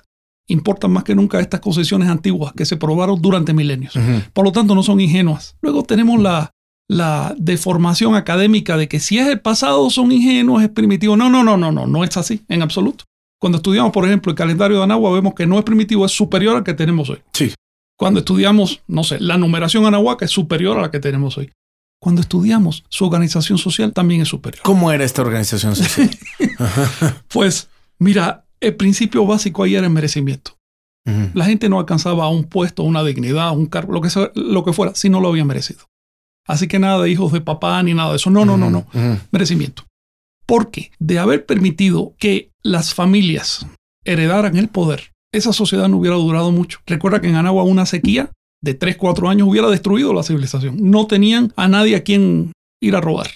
importan 0.49 0.93
más 0.93 1.05
que 1.05 1.15
nunca 1.15 1.41
estas 1.41 1.61
concepciones 1.61 2.09
antiguas 2.09 2.53
que 2.53 2.65
se 2.65 2.77
probaron 2.77 3.21
durante 3.21 3.53
milenios. 3.53 3.95
Por 4.33 4.45
lo 4.45 4.53
tanto, 4.53 4.75
no 4.75 4.83
son 4.83 5.01
ingenuas. 5.01 5.57
Luego 5.61 5.83
tenemos 5.83 6.21
la, 6.21 6.51
la 6.89 7.35
deformación 7.39 8.15
académica 8.15 8.77
de 8.77 8.89
que 8.89 9.01
si 9.01 9.19
es 9.19 9.27
el 9.27 9.41
pasado 9.41 9.89
son 9.91 10.13
ingenuos, 10.13 10.63
es 10.63 10.69
primitivo. 10.69 11.17
No, 11.17 11.31
no, 11.31 11.43
no, 11.43 11.57
no, 11.57 11.73
no, 11.73 11.87
no 11.87 12.05
es 12.05 12.17
así 12.17 12.43
en 12.49 12.63
absoluto. 12.63 13.05
Cuando 13.41 13.57
estudiamos, 13.57 13.93
por 13.93 14.07
ejemplo, 14.07 14.31
el 14.31 14.37
calendario 14.37 14.79
de 14.79 14.85
Anagua, 14.85 15.13
vemos 15.13 15.35
que 15.35 15.47
no 15.47 15.59
es 15.59 15.65
primitivo, 15.65 16.07
es 16.07 16.13
superior 16.13 16.57
al 16.57 16.65
que 16.65 16.75
tenemos 16.75 17.11
hoy. 17.11 17.19
Sí. 17.33 17.53
Cuando 17.99 18.21
estudiamos, 18.21 18.83
no 18.87 19.05
sé, 19.05 19.19
la 19.21 19.39
numeración 19.39 19.87
anahuaca 19.87 20.25
es 20.25 20.31
superior 20.31 20.79
a 20.79 20.83
la 20.83 20.91
que 20.91 21.01
tenemos 21.01 21.39
hoy. 21.39 21.51
Cuando 22.01 22.21
estudiamos 22.21 22.85
su 22.91 23.07
organización 23.07 23.57
social, 23.59 23.93
también 23.93 24.21
es 24.21 24.29
superior. 24.29 24.63
¿Cómo 24.63 24.93
era 24.93 25.05
esta 25.05 25.23
organización 25.23 25.75
social? 25.77 26.11
Pues, 27.29 27.69
mira, 27.99 28.45
el 28.61 28.77
principio 28.77 29.27
básico 29.27 29.63
ahí 29.63 29.75
era 29.75 29.87
el 29.87 29.93
merecimiento. 29.93 30.53
Ujú. 31.07 31.31
La 31.35 31.45
gente 31.47 31.69
no 31.69 31.79
alcanzaba 31.79 32.29
un 32.29 32.45
puesto, 32.45 32.83
una 32.83 33.03
dignidad, 33.05 33.53
un 33.57 33.67
cargo, 33.67 33.93
lo 33.93 34.01
que, 34.01 34.11
sea- 34.11 34.31
lo 34.35 34.65
que 34.65 34.73
fuera, 34.73 34.95
si 34.95 35.09
no 35.09 35.21
lo 35.21 35.29
había 35.29 35.45
merecido. 35.45 35.85
Así 36.47 36.69
que 36.69 36.79
nada 36.79 37.03
de 37.03 37.11
hijos 37.11 37.33
de 37.33 37.41
papá 37.41 37.83
ni 37.83 37.95
nada 37.95 38.11
de 38.11 38.17
eso. 38.17 38.31
No, 38.31 38.45
no, 38.45 38.57
no, 38.57 38.71
no. 38.71 38.87
Merecimiento. 39.33 39.85
Porque 40.47 40.93
de 40.99 41.19
haber 41.19 41.45
permitido 41.45 42.15
que 42.19 42.51
las 42.63 42.95
familias 42.95 43.67
heredaran 44.05 44.57
el 44.57 44.69
poder, 44.69 45.13
esa 45.33 45.53
sociedad 45.53 45.89
no 45.89 45.99
hubiera 45.99 46.17
durado 46.17 46.51
mucho. 46.53 46.79
Recuerda 46.87 47.21
que 47.21 47.29
en 47.29 47.35
Anagua 47.37 47.65
una 47.65 47.87
sequía 47.87 48.31
de 48.63 48.75
3, 48.75 48.97
4 48.97 49.29
años 49.29 49.49
hubiera 49.49 49.69
destruido 49.69 50.13
la 50.15 50.23
civilización. 50.23 50.77
No 50.91 51.07
tenían 51.07 51.53
a 51.57 51.69
nadie 51.69 51.97
a 51.97 52.03
quien 52.05 52.53
ir 52.81 52.97
a 52.97 53.01
robar. 53.01 53.29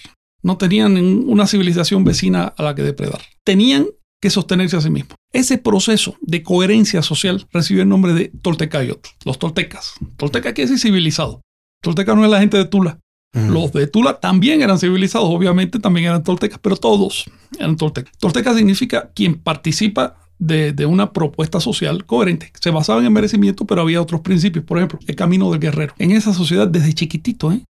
No 0.43 0.57
tenían 0.57 0.97
en- 0.97 1.23
una 1.29 1.45
civilización 1.47 2.03
vecina 2.03 2.53
a 2.57 2.63
la 2.63 2.73
que 2.75 2.81
depredar. 2.83 3.21
Tenían 3.45 3.85
que 4.21 4.29
sostenerse 4.29 4.77
a 4.77 4.81
sí 4.81 4.89
mismos. 4.89 5.15
Ese 5.33 5.57
proceso 5.57 6.15
de 6.21 6.43
coherencia 6.43 7.01
social 7.01 7.47
recibió 7.51 7.83
el 7.83 7.89
nombre 7.89 8.13
de 8.13 8.31
Toltecayotl, 8.41 9.09
los 9.25 9.39
toltecas. 9.39 9.93
Tolteca 10.17 10.53
quiere 10.53 10.69
decir 10.71 10.89
civilizado. 10.91 11.41
Tolteca 11.83 12.13
no 12.15 12.23
es 12.25 12.29
la 12.31 12.39
gente 12.39 12.57
de 12.57 12.65
Tula. 12.65 12.99
Los 13.33 13.71
de 13.71 13.87
Tula 13.87 14.19
también 14.19 14.61
eran 14.61 14.77
civilizados, 14.77 15.29
obviamente 15.29 15.79
también 15.79 16.07
eran 16.07 16.21
toltecas, 16.23 16.59
pero 16.61 16.75
todos 16.75 17.25
eran 17.57 17.77
toltecas. 17.77 18.11
Tolteca 18.19 18.53
significa 18.53 19.09
quien 19.15 19.35
participa 19.35 20.17
de, 20.41 20.73
de 20.73 20.85
una 20.85 21.13
propuesta 21.13 21.59
social 21.59 22.05
coherente. 22.05 22.51
Se 22.59 22.71
basaba 22.71 22.99
en 22.99 23.05
el 23.05 23.11
merecimiento, 23.11 23.65
pero 23.65 23.81
había 23.81 24.01
otros 24.01 24.21
principios. 24.21 24.65
Por 24.65 24.77
ejemplo, 24.77 24.99
el 25.05 25.15
camino 25.15 25.51
del 25.51 25.59
guerrero. 25.61 25.93
En 25.99 26.11
esa 26.11 26.33
sociedad, 26.33 26.67
desde 26.67 26.93
chiquitito, 26.93 27.51
¿eh? 27.51 27.63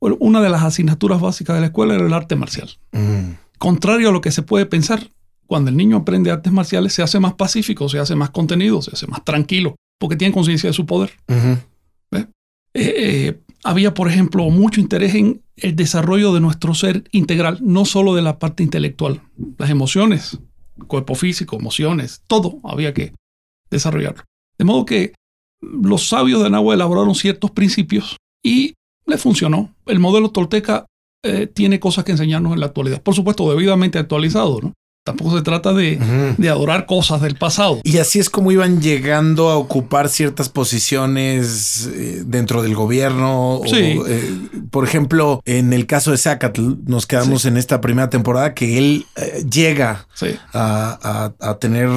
Una 0.00 0.40
de 0.40 0.48
las 0.48 0.62
asignaturas 0.62 1.20
básicas 1.20 1.54
de 1.54 1.60
la 1.60 1.66
escuela 1.66 1.94
era 1.94 2.06
el 2.06 2.12
arte 2.12 2.34
marcial. 2.34 2.70
Ujú. 2.92 3.36
Contrario 3.58 4.08
a 4.08 4.12
lo 4.12 4.20
que 4.20 4.32
se 4.32 4.42
puede 4.42 4.66
pensar, 4.66 5.08
cuando 5.46 5.70
el 5.70 5.76
niño 5.76 5.96
aprende 5.96 6.30
artes 6.30 6.52
marciales 6.52 6.92
se 6.92 7.02
hace 7.02 7.20
más 7.20 7.34
pacífico, 7.34 7.88
se 7.88 8.00
hace 8.00 8.16
más 8.16 8.30
contenido, 8.30 8.82
se 8.82 8.90
hace 8.92 9.06
más 9.06 9.24
tranquilo, 9.24 9.76
porque 10.00 10.16
tiene 10.16 10.34
conciencia 10.34 10.68
de 10.70 10.74
su 10.74 10.86
poder. 10.86 11.12
Eh, 11.28 12.26
eh, 12.74 13.40
había, 13.62 13.94
por 13.94 14.08
ejemplo, 14.08 14.48
mucho 14.50 14.80
interés 14.80 15.14
en 15.14 15.42
el 15.56 15.76
desarrollo 15.76 16.32
de 16.32 16.40
nuestro 16.40 16.74
ser 16.74 17.04
integral, 17.12 17.58
no 17.60 17.84
solo 17.84 18.14
de 18.14 18.22
la 18.22 18.40
parte 18.40 18.64
intelectual, 18.64 19.20
las 19.58 19.70
emociones, 19.70 20.40
cuerpo 20.86 21.14
físico, 21.14 21.56
emociones, 21.56 22.22
todo 22.26 22.60
había 22.64 22.94
que 22.94 23.14
desarrollarlo. 23.70 24.24
De 24.58 24.64
modo 24.64 24.84
que 24.84 25.14
los 25.60 26.08
sabios 26.08 26.40
de 26.40 26.46
Anagua 26.46 26.74
elaboraron 26.74 27.14
ciertos 27.14 27.50
principios 27.50 28.16
y 28.42 28.74
le 29.06 29.18
funcionó. 29.18 29.74
El 29.86 30.00
modelo 30.00 30.30
tolteca 30.30 30.86
eh, 31.24 31.46
tiene 31.46 31.80
cosas 31.80 32.04
que 32.04 32.12
enseñarnos 32.12 32.52
en 32.52 32.60
la 32.60 32.66
actualidad. 32.66 33.02
Por 33.02 33.14
supuesto, 33.14 33.48
debidamente 33.48 33.98
actualizado, 33.98 34.60
¿no? 34.60 34.72
Tampoco 35.04 35.36
se 35.36 35.42
trata 35.42 35.72
de, 35.72 35.98
de 36.38 36.48
adorar 36.48 36.86
cosas 36.86 37.20
del 37.22 37.34
pasado. 37.34 37.80
Y 37.82 37.98
así 37.98 38.20
es 38.20 38.30
como 38.30 38.52
iban 38.52 38.80
llegando 38.80 39.48
a 39.50 39.56
ocupar 39.56 40.08
ciertas 40.08 40.48
posiciones 40.48 41.88
eh, 41.92 42.22
dentro 42.24 42.62
del 42.62 42.76
gobierno. 42.76 43.54
o, 43.58 43.66
Sí. 43.66 43.98
eh, 44.06 44.36
por 44.70 44.84
ejemplo, 44.86 45.42
en 45.44 45.72
el 45.72 45.86
caso 45.88 46.12
de 46.12 46.18
Zacatl, 46.18 46.74
nos 46.86 47.06
quedamos 47.06 47.46
en 47.46 47.56
esta 47.56 47.80
primera 47.80 48.10
temporada 48.10 48.54
que 48.54 48.78
él 48.78 49.06
eh, 49.16 49.44
llega 49.50 50.06
Sí. 50.14 50.28
a, 50.52 51.32
a- 51.40 51.48
a 51.50 51.58
tener 51.58 51.88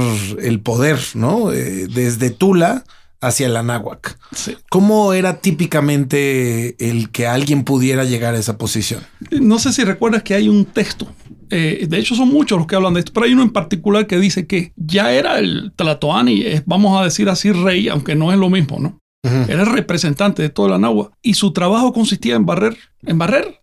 el 0.41 0.59
poder, 0.61 0.97
¿no? 1.13 1.49
Desde 1.49 2.31
Tula 2.31 2.85
hacia 3.21 3.45
el 3.45 3.55
Anáhuac. 3.55 4.17
sí. 4.35 4.57
¿Cómo 4.71 5.13
era 5.13 5.37
típicamente 5.41 6.75
el 6.89 7.11
que 7.11 7.27
alguien 7.27 7.63
pudiera 7.65 8.03
llegar 8.03 8.33
a 8.33 8.39
esa 8.39 8.57
posición? 8.57 9.01
No 9.29 9.59
sé 9.59 9.73
si 9.73 9.83
recuerdas 9.83 10.23
que 10.23 10.33
hay 10.33 10.49
un 10.49 10.65
texto. 10.65 11.07
Eh, 11.49 11.85
de 11.89 11.99
hecho, 11.99 12.15
son 12.15 12.29
muchos 12.29 12.57
los 12.57 12.67
que 12.67 12.75
hablan 12.75 12.93
de 12.93 12.99
esto, 12.99 13.11
pero 13.13 13.25
hay 13.25 13.33
uno 13.33 13.43
en 13.43 13.51
particular 13.51 14.07
que 14.07 14.19
dice 14.19 14.47
que 14.47 14.73
ya 14.75 15.11
era 15.11 15.39
el 15.39 15.73
Tlatoani, 15.75 16.43
vamos 16.65 16.99
a 16.99 17.03
decir 17.03 17.29
así, 17.29 17.51
rey, 17.51 17.87
aunque 17.87 18.15
no 18.15 18.31
es 18.31 18.37
lo 18.37 18.49
mismo, 18.49 18.79
¿no? 18.79 18.99
Era 19.47 19.63
el 19.63 19.71
representante 19.71 20.43
de 20.43 20.49
toda 20.49 20.69
la 20.69 20.77
Nahua 20.77 21.11
y 21.23 21.33
su 21.33 21.51
trabajo 21.51 21.93
consistía 21.93 22.35
en 22.35 22.45
barrer, 22.45 22.77
en 23.03 23.17
barrer. 23.17 23.61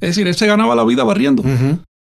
Es 0.00 0.10
decir, 0.10 0.26
él 0.26 0.34
se 0.34 0.46
ganaba 0.46 0.74
la 0.74 0.84
vida 0.84 1.04
barriendo 1.04 1.44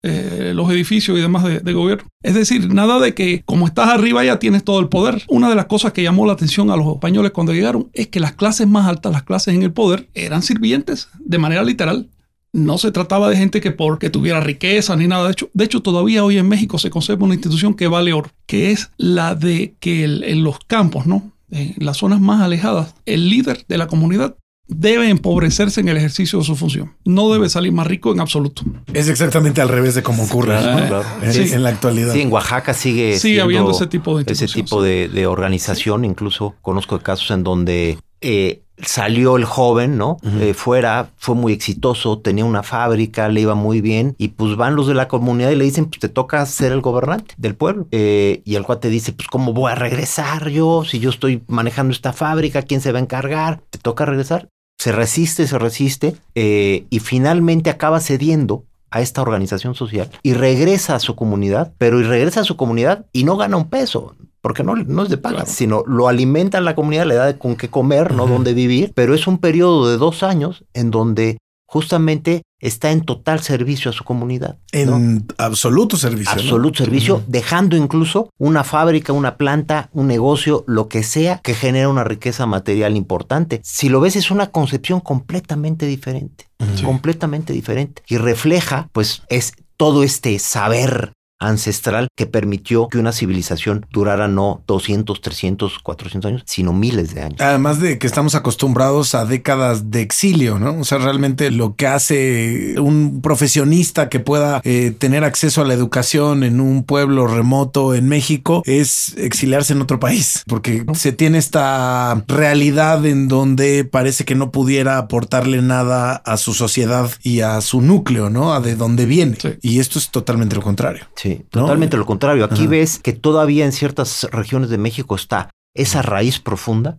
eh, 0.02 0.52
los 0.54 0.70
edificios 0.70 1.18
y 1.18 1.20
demás 1.20 1.44
de, 1.44 1.60
de 1.60 1.72
gobierno. 1.72 2.04
Es 2.22 2.34
decir, 2.34 2.72
nada 2.72 2.98
de 3.00 3.12
que 3.14 3.42
como 3.44 3.66
estás 3.66 3.88
arriba 3.88 4.24
ya 4.24 4.38
tienes 4.38 4.64
todo 4.64 4.80
el 4.80 4.88
poder. 4.88 5.24
Una 5.28 5.50
de 5.50 5.56
las 5.56 5.66
cosas 5.66 5.92
que 5.92 6.02
llamó 6.02 6.24
la 6.24 6.32
atención 6.34 6.70
a 6.70 6.76
los 6.76 6.86
españoles 6.94 7.32
cuando 7.32 7.52
llegaron 7.52 7.90
es 7.92 8.06
que 8.08 8.20
las 8.20 8.32
clases 8.32 8.66
más 8.68 8.86
altas, 8.86 9.12
las 9.12 9.24
clases 9.24 9.54
en 9.54 9.62
el 9.62 9.72
poder, 9.72 10.08
eran 10.14 10.42
sirvientes, 10.42 11.08
de 11.18 11.38
manera 11.38 11.62
literal. 11.64 12.08
No 12.52 12.78
se 12.78 12.90
trataba 12.90 13.28
de 13.30 13.36
gente 13.36 13.60
que 13.60 13.70
porque 13.70 14.10
tuviera 14.10 14.40
riqueza 14.40 14.96
ni 14.96 15.06
nada. 15.06 15.26
De 15.26 15.32
hecho, 15.32 15.50
de 15.52 15.64
hecho, 15.64 15.82
todavía 15.82 16.24
hoy 16.24 16.36
en 16.38 16.48
México 16.48 16.78
se 16.78 16.90
conserva 16.90 17.24
una 17.24 17.34
institución 17.34 17.74
que 17.74 17.86
vale 17.86 18.12
oro, 18.12 18.30
que 18.46 18.72
es 18.72 18.90
la 18.96 19.34
de 19.34 19.74
que 19.80 20.04
el- 20.04 20.24
en 20.24 20.42
los 20.42 20.58
campos, 20.66 21.06
¿no? 21.06 21.32
En 21.52 21.74
las 21.78 21.98
zonas 21.98 22.20
más 22.20 22.40
alejadas, 22.42 22.94
el 23.06 23.28
líder 23.30 23.64
de 23.68 23.78
la 23.78 23.86
comunidad 23.86 24.36
debe 24.72 25.08
empobrecerse 25.10 25.80
en 25.80 25.88
el 25.88 25.96
ejercicio 25.96 26.38
de 26.38 26.44
su 26.44 26.54
función. 26.54 26.92
No 27.04 27.32
debe 27.32 27.48
salir 27.48 27.72
más 27.72 27.88
rico 27.88 28.12
en 28.12 28.20
absoluto. 28.20 28.62
Es 28.94 29.08
exactamente 29.08 29.60
al 29.60 29.68
revés 29.68 29.96
de 29.96 30.02
cómo 30.04 30.22
ocurre 30.22 30.56
Claro, 30.58 30.80
¿no? 30.80 30.86
claro. 30.86 31.04
en, 31.22 31.32
Sí. 31.32 31.52
en 31.52 31.64
la 31.64 31.70
actualidad. 31.70 32.12
Sí, 32.12 32.20
en 32.20 32.32
Oaxaca 32.32 32.72
sigue, 32.72 33.18
habiendo 33.40 33.72
ese 33.72 33.88
tipo 33.88 34.16
de 34.16 34.22
ese 34.22 34.44
instituciones. 34.44 34.70
tipo 34.70 34.82
de, 34.82 35.08
de 35.08 35.26
organización. 35.26 36.04
Incluso 36.04 36.54
conozco 36.62 36.98
casos 37.00 37.30
en 37.32 37.42
donde 37.42 37.98
eh, 38.20 38.62
salió 38.84 39.36
el 39.36 39.44
joven, 39.44 39.96
¿no? 39.96 40.18
Eh, 40.40 40.54
fuera, 40.54 41.10
fue 41.16 41.34
muy 41.34 41.52
exitoso, 41.52 42.18
tenía 42.18 42.44
una 42.44 42.62
fábrica, 42.62 43.28
le 43.28 43.42
iba 43.42 43.54
muy 43.54 43.80
bien. 43.80 44.14
Y 44.18 44.28
pues 44.28 44.56
van 44.56 44.76
los 44.76 44.86
de 44.86 44.94
la 44.94 45.08
comunidad 45.08 45.50
y 45.50 45.56
le 45.56 45.64
dicen, 45.64 45.86
pues 45.86 46.00
te 46.00 46.08
toca 46.08 46.44
ser 46.46 46.72
el 46.72 46.80
gobernante 46.80 47.34
del 47.38 47.54
pueblo. 47.54 47.86
Eh, 47.90 48.42
y 48.44 48.54
el 48.54 48.64
cuate 48.64 48.88
dice, 48.88 49.12
pues 49.12 49.28
¿cómo 49.28 49.52
voy 49.52 49.72
a 49.72 49.74
regresar 49.74 50.48
yo? 50.48 50.84
Si 50.84 50.98
yo 50.98 51.10
estoy 51.10 51.42
manejando 51.48 51.92
esta 51.92 52.12
fábrica, 52.12 52.62
¿quién 52.62 52.80
se 52.80 52.92
va 52.92 52.98
a 52.98 53.02
encargar? 53.02 53.60
Te 53.70 53.78
toca 53.78 54.04
regresar. 54.04 54.48
Se 54.78 54.92
resiste, 54.92 55.46
se 55.46 55.58
resiste 55.58 56.16
eh, 56.34 56.86
y 56.88 57.00
finalmente 57.00 57.68
acaba 57.68 58.00
cediendo 58.00 58.64
a 58.90 59.00
esta 59.00 59.22
organización 59.22 59.74
social 59.74 60.10
y 60.22 60.34
regresa 60.34 60.94
a 60.94 61.00
su 61.00 61.14
comunidad, 61.16 61.72
pero 61.78 62.00
y 62.00 62.02
regresa 62.02 62.40
a 62.40 62.44
su 62.44 62.56
comunidad 62.56 63.06
y 63.12 63.24
no 63.24 63.36
gana 63.36 63.56
un 63.56 63.68
peso, 63.68 64.14
porque 64.40 64.62
no, 64.64 64.74
no 64.76 65.02
es 65.02 65.08
de 65.08 65.18
paga, 65.18 65.36
Claro. 65.40 65.50
sino 65.50 65.82
lo 65.86 66.08
alimenta 66.08 66.58
en 66.58 66.64
la 66.64 66.74
comunidad, 66.74 67.06
le 67.06 67.14
da 67.14 67.38
con 67.38 67.56
qué 67.56 67.68
comer, 67.68 68.14
no 68.14 68.24
Ujú. 68.24 68.32
dónde 68.34 68.54
vivir, 68.54 68.92
pero 68.94 69.14
es 69.14 69.26
un 69.26 69.38
periodo 69.38 69.88
de 69.88 69.96
dos 69.96 70.22
años 70.22 70.64
en 70.74 70.90
donde 70.90 71.38
justamente 71.66 72.42
está 72.58 72.90
en 72.90 73.02
total 73.02 73.40
servicio 73.40 73.90
a 73.90 73.94
su 73.94 74.02
comunidad. 74.04 74.58
¿no? 74.74 74.96
En 74.96 75.26
absoluto 75.38 75.96
servicio. 75.96 76.34
¿no? 76.34 76.40
Absoluto 76.42 76.82
servicio, 76.82 77.22
dejando 77.28 77.76
incluso 77.76 78.28
una 78.38 78.64
fábrica, 78.64 79.12
una 79.12 79.36
planta, 79.36 79.88
un 79.92 80.08
negocio, 80.08 80.64
lo 80.66 80.88
que 80.88 81.02
sea 81.04 81.38
que 81.38 81.54
genera 81.54 81.88
una 81.88 82.02
riqueza 82.04 82.44
material 82.46 82.96
importante. 82.96 83.60
Si 83.62 83.88
lo 83.88 84.00
ves, 84.00 84.16
es 84.16 84.30
una 84.32 84.50
concepción 84.50 85.00
completamente 85.00 85.86
diferente, 85.86 86.46
completamente 86.84 87.52
diferente. 87.52 88.02
Y 88.08 88.16
refleja, 88.18 88.88
pues, 88.92 89.22
es 89.28 89.52
todo 89.76 90.02
este 90.02 90.38
saber 90.40 91.12
ancestral 91.40 92.08
que 92.16 92.26
permitió 92.26 92.88
que 92.88 92.98
una 92.98 93.12
civilización 93.12 93.86
durara 93.90 94.28
no 94.28 94.62
200, 94.66 95.20
300, 95.20 95.78
400 95.78 96.28
años, 96.28 96.42
sino 96.46 96.72
miles 96.72 97.14
de 97.14 97.22
años. 97.22 97.40
Además 97.40 97.80
de 97.80 97.98
que 97.98 98.06
estamos 98.06 98.34
acostumbrados 98.34 99.14
a 99.14 99.24
décadas 99.24 99.90
de 99.90 100.02
exilio, 100.02 100.58
¿no? 100.58 100.78
O 100.80 100.84
sea, 100.84 100.98
realmente 100.98 101.50
lo 101.50 101.74
que 101.74 101.86
hace 101.86 102.78
un 102.78 103.22
profesionista 103.22 104.08
que 104.08 104.20
pueda 104.20 104.60
eh, 104.64 104.94
tener 104.96 105.24
acceso 105.24 105.62
a 105.62 105.64
la 105.64 105.74
educación 105.74 106.44
en 106.44 106.60
un 106.60 106.84
pueblo 106.84 107.26
remoto 107.26 107.94
en 107.94 108.06
México 108.06 108.62
es 108.66 109.14
exiliarse 109.16 109.72
en 109.72 109.82
otro 109.82 109.98
país, 109.98 110.44
porque 110.46 110.84
se 110.94 111.12
tiene 111.12 111.38
esta 111.38 112.22
realidad 112.28 113.04
en 113.06 113.28
donde 113.28 113.84
parece 113.84 114.24
que 114.24 114.34
no 114.34 114.50
pudiera 114.50 114.98
aportarle 114.98 115.62
nada 115.62 116.16
a 116.16 116.36
su 116.36 116.52
sociedad 116.52 117.10
y 117.22 117.40
a 117.40 117.60
su 117.60 117.80
núcleo, 117.80 118.28
¿no? 118.28 118.52
A 118.52 118.60
de 118.60 118.76
dónde 118.76 119.06
viene. 119.06 119.36
Y 119.62 119.80
esto 119.80 119.98
es 119.98 120.10
totalmente 120.10 120.56
lo 120.56 120.62
contrario. 120.62 121.04
Sí, 121.14 121.29
totalmente 121.50 121.96
lo 121.96 122.06
contrario. 122.06 122.44
Aquí 122.44 122.66
ves 122.66 122.98
que 122.98 123.12
todavía 123.12 123.64
en 123.64 123.72
ciertas 123.72 124.28
regiones 124.30 124.70
de 124.70 124.78
México 124.78 125.14
está 125.14 125.50
esa 125.74 126.02
raíz 126.02 126.40
profunda, 126.40 126.98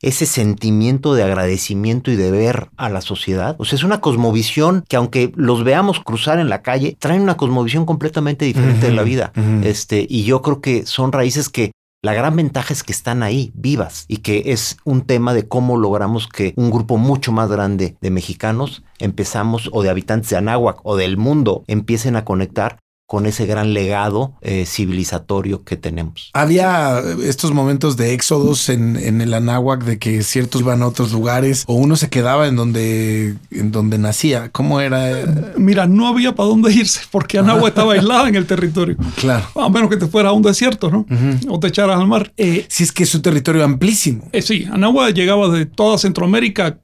ese 0.00 0.26
sentimiento 0.26 1.14
de 1.14 1.24
agradecimiento 1.24 2.10
y 2.10 2.16
deber 2.16 2.68
a 2.76 2.88
la 2.88 3.00
sociedad. 3.00 3.56
O 3.58 3.64
sea, 3.64 3.76
es 3.76 3.82
una 3.82 4.00
cosmovisión 4.00 4.84
que 4.88 4.96
aunque 4.96 5.32
los 5.34 5.64
veamos 5.64 6.00
cruzar 6.00 6.38
en 6.38 6.48
la 6.48 6.62
calle, 6.62 6.96
traen 6.98 7.22
una 7.22 7.36
cosmovisión 7.36 7.84
completamente 7.84 8.44
diferente 8.44 8.86
de 8.86 8.92
la 8.92 9.02
vida. 9.02 9.32
Este, 9.62 10.06
y 10.08 10.24
yo 10.24 10.42
creo 10.42 10.60
que 10.60 10.86
son 10.86 11.12
raíces 11.12 11.48
que 11.48 11.72
la 12.00 12.14
gran 12.14 12.36
ventaja 12.36 12.72
es 12.72 12.84
que 12.84 12.92
están 12.92 13.24
ahí, 13.24 13.50
vivas, 13.54 14.04
y 14.06 14.18
que 14.18 14.52
es 14.52 14.76
un 14.84 15.00
tema 15.00 15.34
de 15.34 15.48
cómo 15.48 15.76
logramos 15.76 16.28
que 16.28 16.54
un 16.56 16.70
grupo 16.70 16.96
mucho 16.96 17.32
más 17.32 17.50
grande 17.50 17.96
de 18.00 18.10
mexicanos 18.10 18.84
empezamos, 19.00 19.68
o 19.72 19.82
de 19.82 19.90
habitantes 19.90 20.30
de 20.30 20.36
Anáhuac, 20.36 20.78
o 20.84 20.96
del 20.96 21.16
mundo, 21.16 21.64
empiecen 21.66 22.14
a 22.14 22.24
conectar 22.24 22.78
con 23.08 23.24
ese 23.24 23.46
gran 23.46 23.72
legado 23.72 24.34
eh, 24.42 24.66
civilizatorio 24.66 25.64
que 25.64 25.78
tenemos. 25.78 26.30
Había 26.34 27.00
estos 27.24 27.52
momentos 27.52 27.96
de 27.96 28.12
éxodos 28.12 28.68
en, 28.68 28.96
en, 28.96 29.22
el 29.22 29.32
Anáhuac 29.32 29.82
de 29.82 29.98
que 29.98 30.22
ciertos 30.22 30.62
van 30.62 30.82
a 30.82 30.86
otros 30.86 31.10
lugares 31.10 31.64
o 31.66 31.74
uno 31.74 31.96
se 31.96 32.10
quedaba 32.10 32.46
en 32.48 32.56
donde, 32.56 33.36
en 33.50 33.72
donde 33.72 33.96
nacía. 33.96 34.50
¿Cómo 34.50 34.82
era? 34.82 35.24
Mira, 35.56 35.86
no 35.86 36.06
había 36.06 36.34
para 36.34 36.50
dónde 36.50 36.70
irse 36.70 37.00
porque 37.10 37.38
Anáhuac 37.38 37.68
estaba 37.68 37.94
aislada 37.94 38.28
en 38.28 38.34
el 38.34 38.44
territorio. 38.44 38.98
Claro. 39.16 39.46
A 39.54 39.70
menos 39.70 39.88
que 39.88 39.96
te 39.96 40.06
fuera 40.06 40.28
a 40.28 40.32
un 40.32 40.42
desierto, 40.42 40.90
¿no? 40.90 41.06
O 41.48 41.58
te 41.58 41.68
echaras 41.68 41.98
al 41.98 42.06
mar. 42.06 42.30
Eh, 42.36 42.66
si 42.68 42.84
es 42.84 42.92
que 42.92 43.04
es 43.04 43.14
un 43.14 43.22
territorio 43.22 43.64
amplísimo. 43.64 44.28
Eh, 44.32 44.42
sí, 44.42 44.66
Anáhuac 44.70 45.14
llegaba 45.14 45.48
de 45.48 45.64
toda 45.64 45.96
Centroamérica 45.96 46.78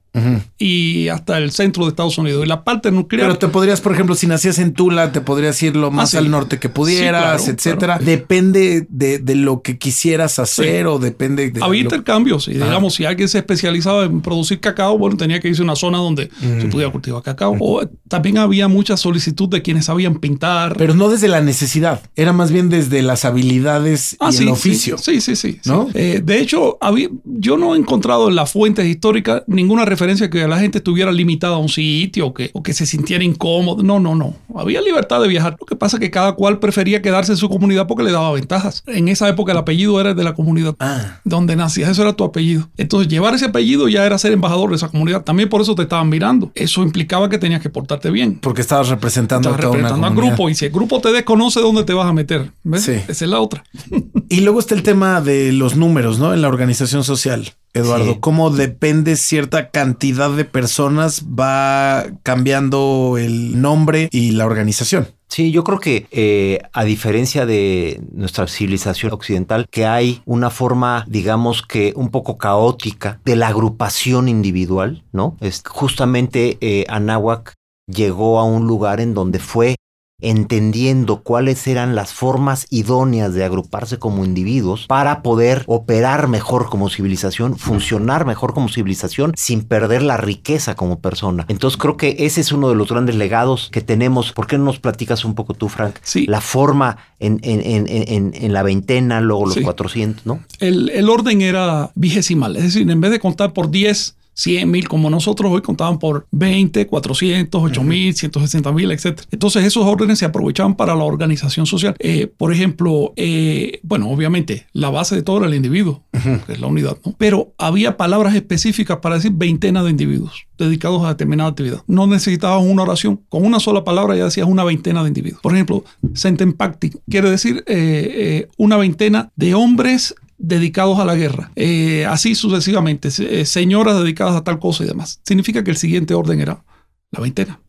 y 0.57 1.07
hasta 1.09 1.37
el 1.37 1.51
centro 1.51 1.83
de 1.85 1.89
Estados 1.89 2.17
Unidos. 2.17 2.43
Y 2.45 2.47
la 2.47 2.63
parte 2.63 2.91
nuclear. 2.91 3.27
Pero 3.27 3.37
te 3.37 3.47
podrías, 3.47 3.81
por 3.81 3.93
ejemplo, 3.93 4.15
si 4.15 4.27
nacías 4.27 4.59
en 4.59 4.73
Tula, 4.73 5.11
te 5.11 5.21
podrías 5.21 5.61
ir 5.63 5.75
lo 5.75 5.91
más 5.91 6.05
Ah, 6.09 6.11
sí. 6.11 6.17
al 6.17 6.31
norte 6.31 6.59
que 6.59 6.69
pudieras, 6.69 7.41
Sí, 7.41 7.45
claro, 7.47 7.53
etcétera. 7.57 7.97
claro. 7.97 8.05
Depende 8.05 8.85
de, 8.89 9.19
de 9.19 9.35
lo 9.35 9.61
que 9.61 9.77
quisieras 9.77 10.39
hacer 10.39 10.87
o 10.87 10.99
depende 10.99 11.49
de. 11.51 11.63
Había 11.63 11.83
lo- 11.83 11.85
intercambios 11.89 12.47
y 12.47 12.53
digamos, 12.53 12.93
si 12.95 13.05
alguien 13.05 13.27
se 13.27 13.39
especializaba 13.39 14.03
en 14.05 14.21
producir 14.21 14.59
cacao, 14.59 14.97
bueno, 14.97 15.17
tenía 15.17 15.39
que 15.39 15.47
irse 15.49 15.61
a 15.61 15.65
una 15.65 15.75
zona 15.75 15.97
donde 15.97 16.29
se 16.39 16.67
pudiera 16.67 16.91
cultivar 16.91 17.21
cacao. 17.23 17.55
O 17.59 17.81
también 18.07 18.37
había 18.37 18.67
mucha 18.67 18.97
solicitud 18.97 19.49
de 19.49 19.61
quienes 19.61 19.85
sabían 19.85 20.15
pintar. 20.19 20.75
Pero 20.77 20.93
no 20.93 21.09
desde 21.09 21.27
la 21.27 21.41
necesidad, 21.41 22.01
era 22.15 22.33
más 22.33 22.51
bien 22.51 22.69
desde 22.69 23.01
las 23.01 23.25
habilidades 23.25 24.15
Ah, 24.19 24.29
y 24.29 24.33
sí, 24.33 24.37
el 24.43 24.47
sí, 24.49 24.51
oficio. 24.51 24.97
Sí, 24.97 25.21
sí, 25.21 25.35
sí. 25.35 25.53
sí. 25.61 25.69
¿No? 25.69 25.89
Eh, 25.93 26.21
de 26.23 26.39
hecho, 26.39 26.77
había- 26.81 27.09
yo 27.25 27.57
no 27.57 27.75
he 27.75 27.77
encontrado 27.77 28.29
en 28.29 28.35
las 28.35 28.51
fuentes 28.51 28.85
históricas 28.85 29.43
ninguna 29.47 29.85
referencia 29.85 30.04
que 30.29 30.47
la 30.47 30.59
gente 30.59 30.77
estuviera 30.77 31.11
limitada 31.11 31.55
a 31.55 31.57
un 31.57 31.69
sitio 31.69 32.27
o 32.27 32.33
que, 32.33 32.51
o 32.53 32.61
que 32.63 32.73
se 32.73 32.85
sintiera 32.85 33.23
incómodo. 33.23 33.83
No, 33.83 33.99
no, 33.99 34.15
no. 34.15 34.35
Había 34.55 34.81
libertad 34.81 35.21
de 35.21 35.27
viajar. 35.27 35.57
Lo 35.59 35.65
que 35.65 35.75
pasa 35.75 35.97
es 35.97 36.01
que 36.01 36.11
cada 36.11 36.33
cual 36.33 36.59
prefería 36.59 37.01
quedarse 37.01 37.31
en 37.33 37.37
su 37.37 37.49
comunidad 37.49 37.87
porque 37.87 38.03
le 38.03 38.11
daba 38.11 38.31
ventajas. 38.31 38.83
En 38.87 39.07
esa 39.07 39.27
época 39.29 39.51
el 39.51 39.57
apellido 39.57 39.99
era 39.99 40.13
de 40.13 40.23
la 40.23 40.33
comunidad 40.33 40.75
Ah. 40.79 41.19
donde 41.23 41.55
nacías. 41.55 41.89
Eso 41.89 42.01
era 42.03 42.13
tu 42.13 42.23
apellido. 42.23 42.69
Entonces, 42.77 43.07
llevar 43.09 43.33
ese 43.33 43.45
apellido 43.45 43.87
ya 43.89 44.05
era 44.05 44.17
ser 44.17 44.31
embajador 44.31 44.69
de 44.69 44.75
esa 44.77 44.89
comunidad. 44.89 45.23
También 45.23 45.49
por 45.49 45.61
eso 45.61 45.75
te 45.75 45.83
estaban 45.83 46.09
mirando. 46.09 46.51
Eso 46.55 46.83
implicaba 46.83 47.29
que 47.29 47.37
tenías 47.37 47.61
que 47.61 47.69
portarte 47.69 48.11
bien. 48.11 48.39
Porque 48.41 48.61
estabas 48.61 48.89
representando 48.89 49.49
a 49.49 49.53
una 49.53 49.61
representando 49.61 50.05
al 50.05 50.13
comunidad. 50.13 50.35
grupo 50.35 50.49
y 50.49 50.55
si 50.55 50.65
el 50.65 50.71
grupo 50.71 50.99
te 51.01 51.11
desconoce 51.11 51.59
dónde 51.61 51.83
te 51.83 51.93
vas 51.93 52.07
a 52.07 52.13
meter. 52.13 52.51
¿Ves? 52.63 52.83
Sí. 52.83 52.91
Esa 53.07 53.25
es 53.25 53.29
la 53.31 53.39
otra. 53.39 53.63
Y 54.27 54.41
luego 54.41 54.59
está 54.59 54.73
el 54.75 54.81
tema 54.83 55.21
de 55.21 55.51
los 55.53 55.75
números, 55.75 56.17
¿no? 56.19 56.33
En 56.33 56.41
la 56.41 56.47
organización 56.47 57.03
social. 57.03 57.53
Eduardo, 57.75 58.13
Sí. 58.13 58.17
cómo 58.19 58.49
depende 58.49 59.15
cierta 59.15 59.69
cantidad 59.69 60.31
de 60.31 60.45
personas 60.45 61.23
va 61.27 62.05
cambiando 62.23 63.17
el 63.19 63.61
nombre 63.61 64.09
y 64.11 64.31
la 64.31 64.45
organización. 64.45 65.07
Sí, 65.27 65.51
yo 65.51 65.63
creo 65.63 65.79
que 65.79 66.07
eh, 66.11 66.59
a 66.71 66.83
diferencia 66.83 67.45
de 67.45 67.99
nuestra 68.13 68.47
civilización 68.47 69.11
occidental, 69.11 69.65
que 69.69 69.85
hay 69.85 70.21
una 70.25 70.49
forma, 70.49 71.03
digamos 71.07 71.61
que 71.61 71.93
un 71.95 72.09
poco 72.09 72.37
caótica 72.37 73.19
de 73.25 73.35
la 73.35 73.47
agrupación 73.49 74.29
individual, 74.29 75.03
¿no? 75.11 75.35
Es, 75.41 75.63
justamente 75.67 76.57
eh, 76.61 76.85
Anáhuac 76.89 77.53
llegó 77.87 78.39
a 78.39 78.43
un 78.43 78.65
lugar 78.67 78.99
en 79.01 79.13
donde 79.13 79.39
fue 79.39 79.75
entendiendo 80.21 81.21
cuáles 81.21 81.65
eran 81.67 81.95
las 81.95 82.13
formas 82.13 82.67
idóneas 82.69 83.33
de 83.33 83.43
agruparse 83.43 83.99
como 83.99 84.23
individuos 84.23 84.85
para 84.87 85.21
poder 85.21 85.63
operar 85.67 86.27
mejor 86.27 86.69
como 86.69 86.89
civilización, 86.89 87.57
funcionar 87.57 88.25
mejor 88.25 88.53
como 88.53 88.69
civilización 88.69 89.33
sin 89.35 89.63
perder 89.63 90.01
la 90.03 90.17
riqueza 90.17 90.75
como 90.75 90.99
persona. 90.99 91.45
Entonces 91.47 91.77
creo 91.77 91.97
que 91.97 92.15
ese 92.19 92.41
es 92.41 92.51
uno 92.51 92.69
de 92.69 92.75
los 92.75 92.89
grandes 92.89 93.15
legados 93.15 93.69
que 93.71 93.81
tenemos. 93.81 94.31
¿Por 94.31 94.47
qué 94.47 94.57
no 94.57 94.65
nos 94.65 94.79
platicas 94.79 95.25
un 95.25 95.35
poco 95.35 95.53
tú, 95.53 95.69
Frank? 95.69 95.95
Sí. 96.01 96.25
La 96.27 96.41
forma 96.41 96.97
en, 97.19 97.39
en, 97.43 97.61
en, 97.61 97.85
en, 97.87 98.33
en 98.35 98.53
la 98.53 98.63
veintena, 98.63 99.21
luego 99.21 99.45
los 99.45 99.55
Sí. 99.55 99.61
400, 99.61 100.25
¿no? 100.25 100.41
El, 100.59 100.89
el 100.89 101.09
orden 101.09 101.41
era 101.41 101.89
vigesimal, 101.95 102.57
es 102.57 102.63
decir, 102.63 102.89
en 102.89 102.99
vez 102.99 103.11
de 103.11 103.19
contar 103.21 103.53
por 103.53 103.71
10, 103.71 104.15
100 104.35 104.69
mil, 104.69 104.87
como 104.87 105.09
nosotros 105.09 105.51
hoy 105.51 105.61
contaban 105.61 105.97
por 105.97 106.27
20, 106.31 106.87
400, 106.87 107.63
8 107.63 107.83
mil, 107.83 108.13
160 108.13 108.71
mil, 108.71 108.91
etc. 108.91 109.21
Entonces 109.31 109.65
esos 109.65 109.85
órdenes 109.85 110.19
se 110.19 110.25
aprovechaban 110.25 110.75
para 110.75 110.93
la 110.93 111.03
organización 111.03 111.65
social. 111.65 111.95
Eh, 111.99 112.27
por 112.27 112.53
ejemplo, 112.53 113.13
eh, 113.15 113.79
bueno, 113.81 114.09
obviamente 114.09 114.67
la 114.73 114.89
base 114.89 115.15
de 115.15 115.23
todo 115.23 115.37
era 115.37 115.47
el 115.47 115.53
individuo, 115.53 116.03
que 116.45 116.53
es 116.53 116.59
la 116.59 116.67
unidad, 116.67 116.97
¿no? 117.05 117.15
Pero 117.17 117.53
había 117.57 117.97
palabras 117.97 118.35
específicas 118.35 118.97
para 118.97 119.15
decir 119.15 119.31
veintena 119.33 119.83
de 119.83 119.89
individuos 119.89 120.45
dedicados 120.57 121.03
a 121.03 121.09
determinada 121.09 121.49
actividad. 121.49 121.83
No 121.87 122.07
necesitabas 122.07 122.63
una 122.63 122.83
oración, 122.83 123.21
con 123.29 123.45
una 123.45 123.59
sola 123.59 123.83
palabra 123.83 124.15
ya 124.15 124.25
decías 124.25 124.47
una 124.47 124.63
veintena 124.63 125.01
de 125.01 125.09
individuos. 125.09 125.41
Por 125.41 125.53
ejemplo, 125.53 125.83
centempacti 126.13 126.91
quiere 127.09 127.29
decir 127.29 127.63
eh, 127.67 128.47
una 128.57 128.77
veintena 128.77 129.31
de 129.35 129.53
hombres 129.53 130.15
dedicados 130.37 130.99
a 130.99 131.05
la 131.05 131.15
guerra. 131.15 131.51
Eh, 131.55 132.05
así 132.05 132.35
sucesivamente, 132.35 133.09
eh, 133.19 133.45
señoras 133.45 133.97
dedicadas 133.97 134.35
a 134.35 134.43
tal 134.43 134.59
cosa 134.59 134.83
y 134.83 134.87
demás. 134.87 135.21
Significa 135.23 135.63
que 135.63 135.71
el 135.71 135.77
siguiente 135.77 136.13
orden 136.13 136.41
era 136.41 136.63
la 137.11 137.19
veintena. 137.21 137.59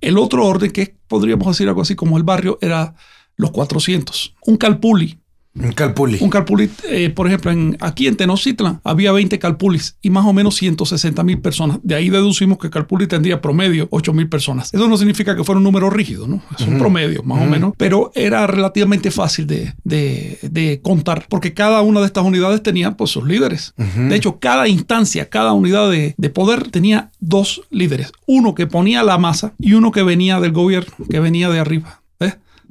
El 0.00 0.18
otro 0.18 0.46
orden, 0.46 0.70
que 0.70 0.96
podríamos 1.08 1.48
decir 1.48 1.68
algo 1.68 1.82
así 1.82 1.96
como 1.96 2.16
el 2.16 2.22
barrio, 2.22 2.58
era 2.60 2.94
los 3.36 3.50
400. 3.50 4.36
Un 4.46 4.56
calpuli. 4.56 5.18
Un 5.54 5.72
calpuli. 5.72 6.16
Un 6.20 6.30
calpuli, 6.30 6.70
eh, 6.88 7.10
por 7.10 7.26
ejemplo, 7.26 7.50
en, 7.50 7.76
aquí 7.80 8.06
en 8.06 8.16
Tenochtitlan 8.16 8.80
había 8.84 9.12
20 9.12 9.38
calpulis 9.38 9.98
y 10.00 10.08
más 10.08 10.24
o 10.24 10.32
menos 10.32 10.54
160 10.56 11.22
mil 11.24 11.40
personas. 11.40 11.78
De 11.82 11.94
ahí 11.94 12.08
deducimos 12.08 12.56
que 12.58 12.70
calpuli 12.70 13.06
tendría 13.06 13.42
promedio 13.42 13.86
8 13.90 14.12
mil 14.14 14.28
personas. 14.30 14.72
Eso 14.72 14.88
no 14.88 14.96
significa 14.96 15.36
que 15.36 15.44
fuera 15.44 15.58
un 15.58 15.64
número 15.64 15.90
rígido, 15.90 16.26
¿no? 16.26 16.42
Es 16.58 16.66
un 16.66 16.78
promedio, 16.78 17.22
más 17.22 17.42
o 17.42 17.44
menos. 17.46 17.74
Pero 17.76 18.12
era 18.14 18.46
relativamente 18.46 19.10
fácil 19.10 19.46
de, 19.46 19.74
de- 19.84 20.38
de 20.42 20.80
contar 20.82 21.26
porque 21.28 21.52
cada 21.52 21.82
una 21.82 22.00
de 22.00 22.06
estas 22.06 22.24
unidades 22.24 22.62
tenía 22.62 22.96
pues 22.96 23.10
sus 23.10 23.24
líderes. 23.24 23.74
De 23.76 24.16
hecho, 24.16 24.38
cada 24.38 24.68
instancia, 24.68 25.28
cada 25.28 25.52
unidad 25.52 25.90
de, 25.90 26.14
de 26.16 26.30
poder 26.30 26.70
tenía 26.70 27.10
dos 27.20 27.62
líderes. 27.70 28.12
Uno 28.26 28.54
que 28.54 28.66
ponía 28.66 29.02
la 29.02 29.18
masa 29.18 29.52
y 29.58 29.74
uno 29.74 29.92
que 29.92 30.02
venía 30.02 30.40
del 30.40 30.52
gobierno, 30.52 30.94
que 31.10 31.20
venía 31.20 31.50
de 31.50 31.58
arriba. 31.58 32.01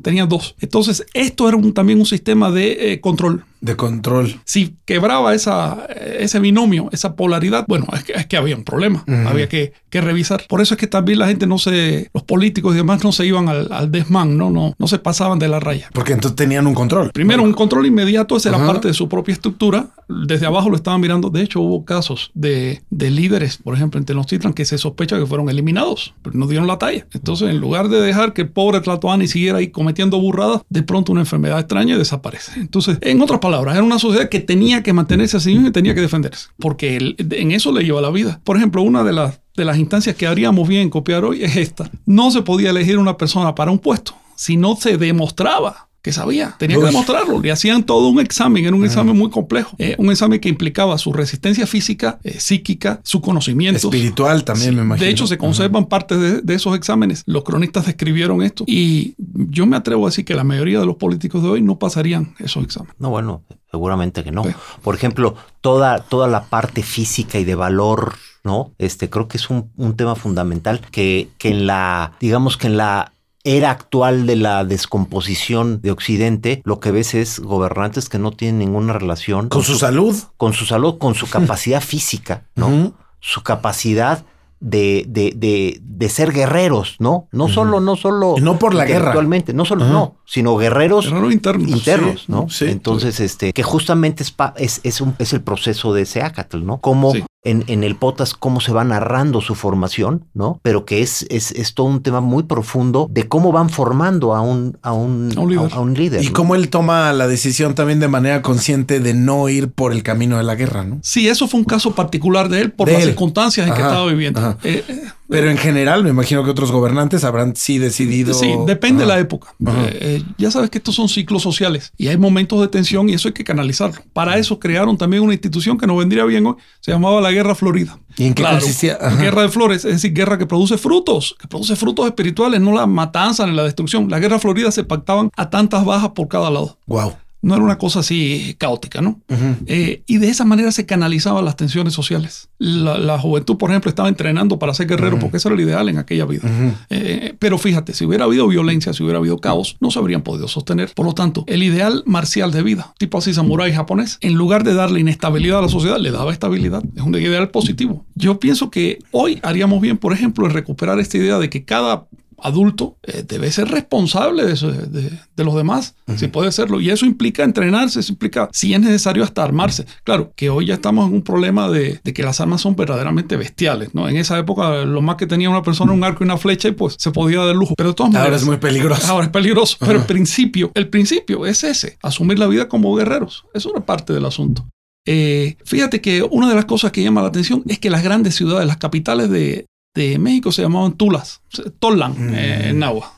Tenía 0.01 0.25
dos. 0.25 0.56
Entonces, 0.60 1.06
esto 1.13 1.47
era 1.47 1.58
un- 1.58 1.73
también 1.73 1.99
un 1.99 2.06
sistema 2.06 2.51
de 2.51 2.93
eh, 2.93 3.01
control. 3.01 3.43
De 3.62 3.76
control. 3.76 4.41
Si 4.43 4.76
quebraba 4.86 5.36
esa, 5.36 5.86
ese 6.19 6.39
binomio, 6.39 6.89
esa 6.91 7.15
polaridad, 7.15 7.65
bueno, 7.67 7.86
es 7.93 8.04
que, 8.04 8.13
es 8.13 8.26
que 8.26 8.36
había 8.38 8.56
un 8.56 8.63
problema. 8.63 9.04
Había 9.28 9.47
que, 9.47 9.74
que 9.89 10.02
revisar. 10.02 10.43
Por 10.50 10.62
eso 10.62 10.74
es 10.74 10.80
que 10.80 10.88
también 10.88 11.19
la 11.19 11.28
gente 11.28 11.45
no 11.45 11.60
se, 11.60 12.10
los 12.13 12.24
políticos 12.24 12.74
y 12.74 12.78
demás 12.78 13.04
no 13.04 13.12
se 13.12 13.26
iban 13.26 13.47
al, 13.50 13.71
al 13.71 13.91
desmán, 13.91 14.36
¿no? 14.38 14.50
No, 14.50 14.74
no 14.78 14.88
se 14.88 14.97
pasaban 14.97 15.38
de 15.38 15.47
la 15.47 15.60
raya. 15.60 15.89
Porque 15.93 16.13
entonces 16.13 16.36
tenían 16.36 16.65
un 16.65 16.74
control. 16.74 17.12
Primero, 17.13 17.43
un 17.43 17.54
control 17.54 17.86
inmediato, 17.86 18.36
esa 18.36 18.50
era 18.50 18.58
Ajá. 18.58 18.67
parte 18.67 18.88
de 18.88 18.93
su 18.95 19.08
propia 19.08 19.34
estructura. 19.34 19.88
Desde 20.10 20.45
abajo 20.47 20.69
lo 20.69 20.76
estaban 20.76 21.00
mirando. 21.00 21.30
De 21.30 21.41
hecho, 21.43 21.62
hubo 21.62 21.86
casos 21.86 22.32
de, 22.34 22.82
de 22.89 23.12
líderes, 23.12 23.58
por 23.58 23.76
ejemplo, 23.76 24.00
en 24.00 24.06
Tenochtitlan, 24.06 24.54
que 24.54 24.65
se 24.65 24.78
sospecha 24.80 25.19
que 25.19 25.26
fueron 25.28 25.50
eliminados, 25.50 26.15
pero 26.24 26.36
no 26.38 26.47
dieron 26.47 26.67
la 26.67 26.80
talla. 26.80 27.06
Entonces, 27.13 27.50
en 27.50 27.60
lugar 27.60 27.89
de 27.89 28.02
dejar 28.02 28.34
que 28.34 28.41
el 28.41 28.50
pobre 28.50 28.82
Tlatoani 28.82 29.28
siguiera 29.28 29.60
ahí 29.60 29.67
cometiendo 29.67 30.19
burradas, 30.19 30.62
de 30.69 30.82
pronto 30.82 31.12
una 31.12 31.21
enfermedad 31.21 31.60
extraña 31.60 31.97
desaparece. 31.97 32.60
Entonces, 32.60 32.97
en 33.02 33.21
otras 33.21 33.39
palabras, 33.39 33.50
era 33.59 33.83
una 33.83 33.99
sociedad 33.99 34.29
que 34.29 34.39
tenía 34.39 34.83
que 34.83 34.93
mantenerse 34.93 35.37
así 35.37 35.51
mismo 35.51 35.67
y 35.67 35.71
tenía 35.71 35.93
que 35.93 36.01
defenderse, 36.01 36.49
porque 36.59 37.15
en 37.17 37.51
eso 37.51 37.71
le 37.71 37.83
lleva 37.83 38.01
la 38.01 38.09
vida. 38.09 38.39
Por 38.43 38.57
ejemplo, 38.57 38.81
una 38.81 39.03
de 39.03 39.13
las, 39.13 39.41
de 39.55 39.65
las 39.65 39.77
instancias 39.77 40.15
que 40.15 40.27
haríamos 40.27 40.67
bien 40.67 40.83
en 40.83 40.89
copiar 40.89 41.25
hoy 41.25 41.43
es 41.43 41.55
esta. 41.57 41.89
No 42.05 42.31
se 42.31 42.41
podía 42.41 42.69
elegir 42.71 42.97
una 42.97 43.17
persona 43.17 43.55
para 43.55 43.71
un 43.71 43.79
puesto 43.79 44.15
si 44.41 44.57
no 44.57 44.75
se 44.75 44.97
demostraba 44.97 45.90
que 46.01 46.11
sabía. 46.11 46.55
Tenía 46.57 46.77
que 46.77 46.85
demostrarlo. 46.85 47.39
Le 47.39 47.51
hacían 47.51 47.83
todo 47.83 48.07
un 48.07 48.19
examen, 48.19 48.65
era 48.65 48.75
un 48.75 48.83
examen 48.83 49.15
muy 49.15 49.29
complejo. 49.29 49.75
Eh, 49.77 49.95
un 49.97 50.11
examen 50.11 50.39
que 50.39 50.49
implicaba 50.49 50.97
su 50.97 51.13
resistencia 51.13 51.67
física, 51.67 52.19
eh, 52.23 52.39
psíquica, 52.39 53.01
su 53.03 53.21
conocimiento. 53.21 53.87
Espiritual 53.87 54.43
también, 54.43 54.75
me 54.75 54.81
imagino. 54.81 55.05
De 55.05 55.11
hecho, 55.11 55.27
se 55.27 55.37
conservan 55.37 55.85
partes 55.85 56.19
de, 56.19 56.41
de, 56.41 56.53
esos 56.55 56.75
exámenes. 56.75 57.23
Los 57.25 57.43
cronistas 57.43 57.85
describieron 57.85 58.41
esto 58.41 58.63
y 58.67 59.13
yo 59.17 59.65
me 59.65 59.77
atrevo 59.77 60.05
a 60.05 60.09
decir 60.09 60.25
que 60.25 60.33
la 60.33 60.43
mayoría 60.43 60.79
de 60.79 60.85
los 60.85 60.95
políticos 60.95 61.43
de 61.43 61.49
hoy 61.49 61.61
no 61.61 61.77
pasarían 61.77 62.33
esos 62.39 62.63
exámenes. 62.63 62.95
No, 62.99 63.09
bueno, 63.09 63.43
seguramente 63.69 64.23
que 64.23 64.31
no. 64.31 64.43
Por 64.81 64.95
ejemplo, 64.95 65.35
toda, 65.61 65.99
toda 65.99 66.27
la 66.27 66.45
parte 66.45 66.81
física 66.81 67.39
y 67.39 67.43
de 67.43 67.55
valor 67.55 68.15
¿no? 68.43 68.71
Este, 68.79 69.07
creo 69.07 69.27
que 69.27 69.37
es 69.37 69.51
un, 69.51 69.71
un, 69.77 69.95
tema 69.95 70.15
fundamental 70.15 70.81
que, 70.91 71.29
que 71.37 71.49
en 71.49 71.67
la, 71.67 72.13
digamos 72.19 72.57
que 72.57 72.65
en 72.65 72.77
la 72.77 73.13
era 73.43 73.71
actual 73.71 74.25
de 74.25 74.36
la 74.36 74.63
descomposición 74.65 75.82
de 75.82 75.91
Occidente, 75.91 76.62
lo 76.63 76.80
que 76.80 76.91
ves 76.91 77.13
es 77.13 77.39
gobernantes 77.39 78.10
que 78.10 78.19
no 78.19 78.32
tienen 78.32 78.60
ninguna 78.60 78.93
relación 78.93 79.49
con, 79.49 79.63
su, 79.63 79.75
salud, 79.75 80.15
con 80.38 80.54
su 80.54 80.65
salud, 80.65 80.97
con 80.97 81.15
su 81.15 81.27
capacidad 81.30 81.82
física, 81.82 82.45
¿no? 82.56 82.93
Su 83.19 83.43
capacidad 83.43 84.25
de, 84.60 85.06
de, 85.08 85.34
de, 85.36 85.80
de, 85.82 86.10
ser 86.10 86.32
guerreros, 86.32 86.97
¿no? 86.99 87.27
No 87.32 87.49
solo, 87.49 87.80
no 87.80 87.95
solo. 87.95 88.36
No 88.39 88.60
por 88.60 88.75
la 88.75 88.86
guerra. 88.86 89.08
Actualmente, 89.08 89.54
no 89.54 89.65
solo, 89.65 89.86
no, 89.86 90.17
sino 90.23 90.56
guerreros 90.56 91.08
internos, 91.32 91.71
internos 91.71 92.30
¿no? 92.30 92.47
Entonces, 92.62 93.19
este, 93.19 93.54
que 93.54 93.63
justamente 93.63 94.21
es, 94.21 94.36
es, 94.58 94.82
es, 94.84 95.01
un, 95.01 95.15
es 95.17 95.34
el 95.34 95.41
proceso 95.41 95.93
de 95.93 96.04
ese 96.04 96.21
Acatl, 96.21 96.63
¿no? 96.63 96.80
Cómo 96.80 97.12
en, 97.43 97.63
en, 97.67 97.84
el 97.84 97.95
POTAS, 97.95 98.34
cómo 98.36 98.62
se 98.62 98.71
va 98.71 98.84
narrando 98.84 99.41
su 99.41 99.56
formación, 99.56 100.25
¿no? 100.34 100.60
Pero 100.62 100.86
que 100.86 101.01
es, 101.01 101.25
es, 101.30 101.51
es, 101.51 101.73
todo 101.73 101.88
un 101.88 102.04
tema 102.04 102.21
muy 102.21 102.43
profundo 102.43 103.08
de 103.10 103.27
cómo 103.27 103.51
van 103.51 103.69
formando 103.69 104.36
a 104.36 104.41
un, 104.41 104.77
a 104.84 104.93
un, 104.93 105.34
a 105.36 105.41
un 105.41 105.49
líder. 105.49 105.73
A, 105.73 105.80
un 105.80 105.93
líder 105.93 106.23
y 106.23 106.27
¿no? 106.27 106.34
cómo 106.34 106.56
él 106.56 106.69
toma 106.69 107.12
la 107.13 107.27
decisión 107.27 107.73
también 107.73 107.99
de 107.99 108.08
manera 108.08 108.41
consciente 108.41 108.99
de 108.99 109.13
no 109.13 109.49
ir 109.49 109.71
por 109.71 109.91
el 109.91 110.04
camino 110.04 110.38
de 110.38 110.43
la 110.43 110.56
guerra, 110.56 110.84
¿no? 110.84 110.99
Sí, 111.01 111.27
eso 111.27 111.47
fue 111.47 111.60
un 111.60 111.65
caso 111.65 111.95
particular 111.95 112.47
de 112.49 112.62
él 112.62 112.71
por 112.71 112.88
De 112.88 112.93
las 112.93 113.01
él. 113.04 113.10
circunstancias 113.10 113.67
en 113.67 113.73
que 113.73 113.82
estaba 113.82 114.06
viviendo. 114.06 114.39
ajá. 114.39 114.58
Eh, 114.63 114.84
eh, 114.88 115.01
Pero 115.31 115.49
en 115.49 115.57
general, 115.57 116.03
me 116.03 116.09
imagino 116.09 116.43
que 116.43 116.49
otros 116.49 116.73
gobernantes 116.73 117.23
habrán 117.23 117.55
sí 117.55 117.77
decidido. 117.77 118.33
Sí, 118.33 118.53
depende 118.67 119.03
de 119.03 119.07
la 119.07 119.17
época. 119.17 119.55
Eh, 119.65 119.97
eh, 120.01 120.23
ya 120.37 120.51
sabes 120.51 120.69
que 120.69 120.79
estos 120.79 120.93
son 120.93 121.07
ciclos 121.07 121.41
sociales 121.41 121.93
y 121.97 122.09
hay 122.09 122.17
momentos 122.17 122.59
de 122.59 122.67
tensión 122.67 123.07
y 123.07 123.13
eso 123.13 123.29
hay 123.29 123.33
que 123.33 123.45
canalizarlo. 123.45 124.01
Para 124.11 124.37
eso 124.37 124.59
crearon 124.59 124.97
también 124.97 125.23
una 125.23 125.31
institución 125.31 125.77
que 125.77 125.87
nos 125.87 125.97
vendría 125.97 126.25
bien 126.25 126.45
hoy, 126.45 126.55
se 126.81 126.91
llamaba 126.91 127.21
la 127.21 127.31
Guerra 127.31 127.55
Florida. 127.55 127.97
¿Y 128.17 128.25
en 128.25 128.33
qué 128.33 128.43
consistía? 128.43 128.97
Ajá. 128.99 129.21
Guerra 129.21 129.43
de 129.43 129.47
flores, 129.49 129.85
es 129.85 129.93
decir, 129.93 130.11
guerra 130.11 130.37
que 130.37 130.45
produce 130.45 130.77
frutos, 130.77 131.33
que 131.39 131.47
produce 131.47 131.77
frutos 131.77 132.07
espirituales, 132.07 132.59
no 132.59 132.73
la 132.73 132.85
matanza 132.85 133.47
ni 133.47 133.55
la 133.55 133.63
destrucción. 133.63 134.09
La 134.09 134.19
Guerra 134.19 134.37
Florida 134.37 134.69
se 134.69 134.83
pactaban 134.83 135.31
a 135.37 135.49
tantas 135.49 135.85
bajas 135.85 136.09
por 136.09 136.27
cada 136.27 136.49
lado. 136.49 136.77
Wow. 136.87 137.13
No 137.41 137.56
era 137.56 137.63
una 137.63 137.77
cosa 137.77 137.99
así 137.99 138.56
caótica, 138.58 139.01
¿no? 139.01 139.19
Eh, 139.65 140.04
y 140.06 140.17
de 140.17 140.30
esa 140.30 140.45
manera 140.45 140.71
se 140.71 140.86
canalizaban 140.86 141.43
las 141.43 141.56
tensiones 141.56 141.93
sociales. 141.93 142.49
La, 142.60 142.97
la 142.97 143.17
juventud, 143.17 143.58
por 143.58 143.71
ejemplo, 143.71 143.89
estaba 143.89 144.10
entrenando 144.10 144.60
para 144.60 144.73
ser 144.73 144.88
guerrero 144.88 145.17
porque 145.19 145.38
eso 145.38 145.49
era 145.49 145.56
el 145.56 145.62
ideal 145.62 145.89
en 145.89 145.97
aquella 145.97 146.25
vida. 146.25 146.47
Eh, 146.89 147.36
pero 147.39 147.58
fíjate, 147.58 147.93
si 147.93 148.06
hubiera 148.06 148.25
habido 148.25 148.47
violencia, 148.47 148.93
si 148.93 149.04
hubiera 149.04 149.19
habido 149.19 149.39
caos, 149.39 149.77
no 149.80 149.91
se 149.91 149.99
habrían 149.99 150.21
podido 150.21 150.47
sostener. 150.47 150.91
Por 150.93 151.06
lo 151.06 151.13
tanto, 151.13 151.43
el 151.47 151.63
ideal 151.63 152.04
marcial 152.06 152.51
de 152.51 152.63
vida, 152.63 152.93
tipo 152.97 153.17
así 153.17 153.34
samurái 153.34 153.73
japonés, 153.73 154.17
en 154.21 154.36
lugar 154.36 154.63
de 154.63 154.73
darle 154.73 154.99
inestabilidad 154.99 155.60
a 155.60 155.63
la 155.63 155.69
sociedad, 155.69 155.97
le 155.97 156.12
daba 156.12 156.32
estabilidad. 156.32 156.84
Es 156.95 157.01
un 157.01 157.15
ideal 157.15 157.49
positivo. 157.49 158.06
Yo 158.15 158.39
pienso 158.39 158.69
que 158.69 158.99
hoy 159.12 159.39
haríamos 159.43 159.82
bien, 159.82 159.97
por 159.97 160.13
ejemplo, 160.13 160.45
en 160.45 160.54
recuperar 160.54 160.99
esta 160.99 161.17
idea 161.17 161.39
de 161.39 161.49
que 161.49 161.65
cada 161.65 162.06
adulto 162.41 162.97
eh, 163.04 163.23
debe 163.27 163.51
ser 163.51 163.69
responsable 163.69 164.45
de, 164.45 164.54
eso, 164.54 164.71
de, 164.71 165.12
de 165.36 165.43
los 165.43 165.56
demás, 165.56 165.95
si 166.15 166.27
puede 166.27 166.51
serlo. 166.51 166.82
Y 166.82 166.89
eso 166.89 167.06
implica 167.06 167.43
entrenarse, 167.43 167.99
eso 167.99 168.12
implica, 168.12 168.49
si 168.51 168.73
es 168.73 168.80
necesario, 168.80 169.23
hasta 169.23 169.43
armarse. 169.43 169.86
Claro, 170.04 170.34
que 170.36 170.49
hoy 170.49 170.67
ya 170.67 170.75
estamos 170.75 171.08
en 171.08 171.15
un 171.15 171.21
problema 171.21 171.69
de, 171.69 171.99
de 172.04 172.13
que 172.13 172.23
las 172.23 172.41
armas 172.41 172.62
son 172.62 172.75
verdaderamente 172.75 173.38
bestiales, 173.38 173.93
¿no? 173.93 174.10
En 174.10 174.17
esa 174.17 174.38
época, 174.38 174.86
lo 174.86 175.01
más 175.01 175.15
que 175.15 175.27
tenía 175.27 175.49
una 175.49 175.62
persona 175.62 175.91
un 175.91 176.04
arco 176.04 176.23
y 176.23 176.25
una 176.25 176.38
flecha 176.38 176.67
y 176.67 176.71
pues 176.71 176.95
se 176.97 177.12
podía 177.12 177.39
dar 177.39 177.56
lujo. 177.56 177.75
Pero 177.77 177.89
de 177.89 177.95
todas 177.95 178.10
Ahora 178.12 178.19
maneras, 178.21 178.41
es 178.41 178.47
muy 178.47 178.58
peligroso. 178.58 179.08
Ahora 179.08 179.25
es 179.25 179.32
peligroso, 179.32 179.77
pero 179.80 179.99
el 179.99 180.06
principio, 180.06 180.71
el 180.73 180.89
principio 180.89 181.45
es 181.45 181.63
ese, 181.63 181.97
asumir 182.01 182.39
la 182.39 182.47
vida 182.47 182.67
como 182.67 182.93
guerreros. 182.95 183.45
Es 183.54 183.65
una 183.65 183.86
parte 183.86 184.13
del 184.13 184.25
asunto. 184.25 184.67
Eh, 185.08 185.58
fíjate 185.65 185.99
que 185.99 186.21
una 186.21 186.47
de 186.47 186.56
las 186.56 186.65
cosas 186.65 186.91
que 186.91 187.01
llama 187.01 187.21
la 187.21 187.30
atención 187.30 187.63
es 187.67 187.80
que 187.80 187.89
las 187.89 188.04
grandes 188.04 188.36
ciudades, 188.36 188.67
las 188.67 188.77
capitales 188.77 189.30
de, 189.30 189.65
de 189.93 190.17
México 190.19 190.51
se 190.51 190.62
llamaban 190.62 190.93
Tulas, 190.93 191.41
Tolan, 191.80 192.13
Mm. 192.17 192.34
eh, 192.34 192.69
en 192.69 192.80
Nahua. 192.80 193.13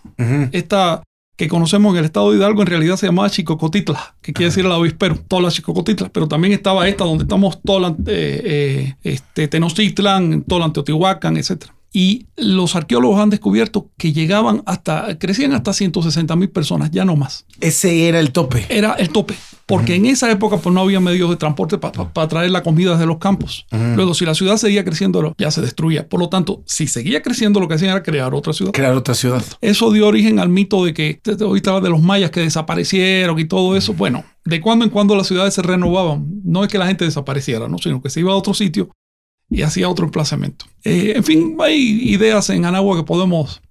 Esta 0.51 1.03
que 1.35 1.47
conocemos 1.47 1.93
en 1.93 1.99
el 1.99 2.05
estado 2.05 2.31
de 2.31 2.37
Hidalgo 2.37 2.61
en 2.61 2.67
realidad 2.67 2.95
se 2.95 3.07
llamaba 3.07 3.29
Chicocotitla, 3.29 4.15
que 4.21 4.33
quiere 4.33 4.49
decir 4.49 4.65
el 4.65 4.71
avispero, 4.71 5.17
Tola 5.27 5.49
Chicocotitla, 5.49 6.09
pero 6.09 6.27
también 6.27 6.53
estaba 6.53 6.87
esta 6.87 7.05
donde 7.05 7.23
estamos 7.23 7.59
Tolan, 7.63 7.97
eh, 8.05 8.41
eh, 8.45 8.95
este, 9.03 9.47
Tenochtitlan, 9.47 10.43
Tolan, 10.43 10.73
Teotihuacán, 10.73 11.37
etc. 11.37 11.65
Y 11.95 12.25
los 12.37 12.75
arqueólogos 12.75 13.19
han 13.21 13.29
descubierto 13.29 13.89
que 13.97 14.11
llegaban 14.13 14.63
hasta, 14.65 15.17
crecían 15.19 15.53
hasta 15.53 15.73
160 15.73 16.35
mil 16.35 16.49
personas, 16.49 16.89
ya 16.91 17.05
no 17.05 17.15
más. 17.15 17.45
Ese 17.61 18.07
era 18.07 18.19
el 18.19 18.31
tope. 18.31 18.65
Era 18.69 18.93
el 18.93 19.09
tope, 19.09 19.35
porque 19.67 19.93
en 19.93 20.07
esa 20.07 20.31
época 20.31 20.57
pues 20.57 20.73
no 20.73 20.81
había 20.81 20.99
medios 20.99 21.29
de 21.29 21.35
transporte 21.35 21.77
para 21.77 22.27
traer 22.27 22.49
la 22.49 22.63
comida 22.63 22.93
desde 22.93 23.05
los 23.05 23.19
campos. 23.19 23.67
Luego, 23.95 24.15
si 24.15 24.25
la 24.25 24.33
ciudad 24.33 24.57
seguía 24.57 24.83
creciendo, 24.83 25.35
ya 25.37 25.51
se 25.51 25.61
destruía. 25.61 26.09
Por 26.09 26.19
lo 26.19 26.29
tanto, 26.29 26.63
si 26.65 26.87
seguía 26.87 27.21
creciendo, 27.21 27.59
lo 27.59 27.67
que 27.67 27.75
hacían 27.75 27.91
era 27.91 28.01
crear 28.01 28.33
otra 28.33 28.53
ciudad. 28.53 28.71
Crear 28.71 28.95
otra 28.95 29.13
ciudad. 29.13 29.43
Eso 29.61 29.91
dio 29.91 30.07
origen 30.07 30.39
al 30.39 30.49
mito 30.49 30.83
de 30.83 30.93
que 30.95 31.19
te- 31.21 31.41
ahorita 31.43 31.79
de 31.79 31.89
los 31.91 32.01
mayas 32.01 32.31
que 32.31 32.39
desaparecieron 32.39 33.37
y 33.39 33.45
todo 33.45 33.75
eso. 33.77 33.93
Bueno, 33.93 34.23
de 34.45 34.59
cuando 34.61 34.83
en 34.83 34.89
cuando 34.91 35.15
las 35.15 35.27
ciudades 35.27 35.53
se 35.53 35.61
renovaban. 35.61 36.25
No 36.43 36.63
es 36.63 36.69
que 36.69 36.77
la 36.79 36.87
gente 36.87 37.05
desapareciera, 37.05 37.67
¿no? 37.67 37.77
sino 37.77 38.01
que 38.01 38.09
se 38.09 38.19
iba 38.19 38.31
a 38.33 38.35
otro 38.35 38.53
sitio 38.55 38.89
y 39.53 39.61
hacía 39.61 39.89
otro 39.89 40.05
emplazamiento. 40.05 40.65
Eh, 40.83 41.13
en 41.15 41.23
fin, 41.23 41.57
hay 41.59 42.11
ideas 42.11 42.49
en 42.49 42.65
Anagua 42.65 42.97
que 42.97 43.03
podemos 43.03 43.61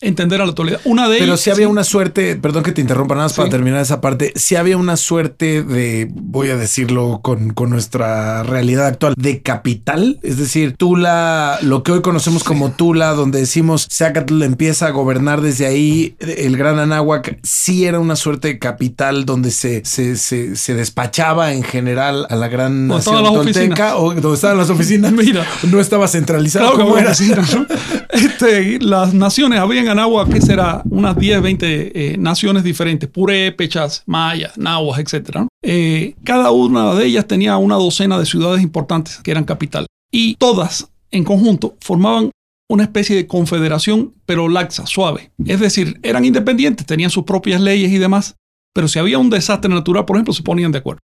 entender 0.00 0.40
a 0.40 0.44
la 0.44 0.50
actualidad. 0.50 0.80
Una 0.84 1.08
de 1.08 1.18
Pero 1.18 1.36
si 1.36 1.50
había 1.50 1.68
una 1.68 1.84
suerte, 1.84 2.36
perdón 2.36 2.64
que 2.64 2.72
te 2.72 2.80
interrumpa 2.80 3.14
nada 3.14 3.26
más 3.26 3.34
para 3.34 3.48
terminar 3.48 3.80
esa 3.80 4.00
parte, 4.00 4.32
si 4.34 4.56
había 4.56 4.76
una 4.76 4.96
suerte 4.96 5.62
de, 5.62 6.08
voy 6.12 6.50
a 6.50 6.56
decirlo 6.56 7.20
con, 7.22 7.50
con 7.50 7.70
nuestra 7.70 8.42
realidad 8.42 8.86
actual, 8.86 9.14
de 9.16 9.42
capital, 9.42 10.18
es 10.22 10.38
decir, 10.38 10.76
Tula, 10.76 11.58
lo 11.62 11.82
que 11.82 11.92
hoy 11.92 12.02
conocemos 12.02 12.42
como 12.42 12.72
Tula, 12.72 13.12
donde 13.12 13.40
decimos 13.40 13.86
Zacatl 13.90 14.42
empieza 14.42 14.88
a 14.88 14.90
gobernar 14.90 15.40
desde 15.40 15.66
ahí, 15.66 16.16
el 16.18 16.56
gran 16.56 16.78
Anáhuac, 16.78 17.38
sí 17.42 17.84
era 17.84 18.00
una 18.00 18.16
suerte 18.16 18.48
de 18.48 18.58
capital 18.58 19.24
donde 19.24 19.50
se, 19.52 19.84
se, 19.84 20.16
se, 20.16 20.56
se 20.56 20.74
despachaba 20.74 21.52
en 21.52 21.62
general 21.62 22.26
a 22.28 22.36
la 22.36 22.48
gran 22.48 22.88
nación 22.88 23.22
tolteca 23.22 23.96
o 23.96 24.14
donde 24.14 24.34
estaban 24.34 24.58
las 24.58 24.70
oficinas. 24.70 25.12
Mira. 25.24 25.46
no 25.70 25.80
estaba 25.80 26.08
centralizado 26.08 26.72
Claro 26.72 26.84
como 26.84 26.98
era. 26.98 27.12
Este, 28.14 28.78
las 28.78 29.12
naciones, 29.12 29.58
había 29.58 29.80
en 29.80 29.88
Anagua, 29.88 30.28
que 30.28 30.40
será? 30.40 30.82
Unas 30.88 31.18
10, 31.18 31.42
20 31.42 32.12
eh, 32.12 32.16
naciones 32.16 32.62
diferentes, 32.62 33.08
purépechas, 33.10 34.04
mayas, 34.06 34.56
nahuas, 34.56 35.00
etc. 35.00 35.48
Eh, 35.62 36.14
cada 36.22 36.52
una 36.52 36.94
de 36.94 37.06
ellas 37.06 37.26
tenía 37.26 37.56
una 37.56 37.74
docena 37.74 38.16
de 38.16 38.24
ciudades 38.24 38.62
importantes 38.62 39.18
que 39.20 39.32
eran 39.32 39.42
capital. 39.42 39.86
Y 40.12 40.36
todas, 40.36 40.88
en 41.10 41.24
conjunto, 41.24 41.76
formaban 41.80 42.30
una 42.70 42.84
especie 42.84 43.16
de 43.16 43.26
confederación, 43.26 44.14
pero 44.26 44.48
laxa, 44.48 44.86
suave. 44.86 45.32
Es 45.44 45.58
decir, 45.58 45.98
eran 46.04 46.24
independientes, 46.24 46.86
tenían 46.86 47.10
sus 47.10 47.24
propias 47.24 47.60
leyes 47.60 47.90
y 47.90 47.98
demás, 47.98 48.36
pero 48.72 48.86
si 48.86 49.00
había 49.00 49.18
un 49.18 49.28
desastre 49.28 49.68
natural, 49.74 50.04
por 50.04 50.16
ejemplo, 50.16 50.32
se 50.32 50.44
ponían 50.44 50.70
de 50.70 50.78
acuerdo. 50.78 51.00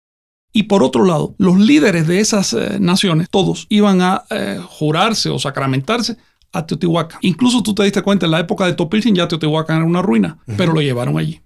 Y 0.52 0.64
por 0.64 0.82
otro 0.82 1.04
lado, 1.04 1.34
los 1.38 1.58
líderes 1.58 2.06
de 2.06 2.20
esas 2.20 2.52
eh, 2.52 2.78
naciones, 2.78 3.28
todos, 3.30 3.66
iban 3.70 4.02
a 4.02 4.24
eh, 4.28 4.60
jurarse 4.62 5.30
o 5.30 5.38
sacramentarse 5.38 6.18
a 6.52 6.66
Teotihuacán. 6.66 7.18
Incluso 7.22 7.62
tú 7.62 7.74
te 7.74 7.82
diste 7.84 8.02
cuenta, 8.02 8.26
en 8.26 8.32
la 8.32 8.40
época 8.40 8.66
de 8.66 8.74
Topilzin 8.74 9.14
ya 9.14 9.28
Teotihuacán 9.28 9.78
era 9.78 9.86
una 9.86 10.02
ruina, 10.02 10.38
pero 10.56 10.72
lo 10.72 10.80
llevaron 10.80 11.18
allí. 11.18 11.40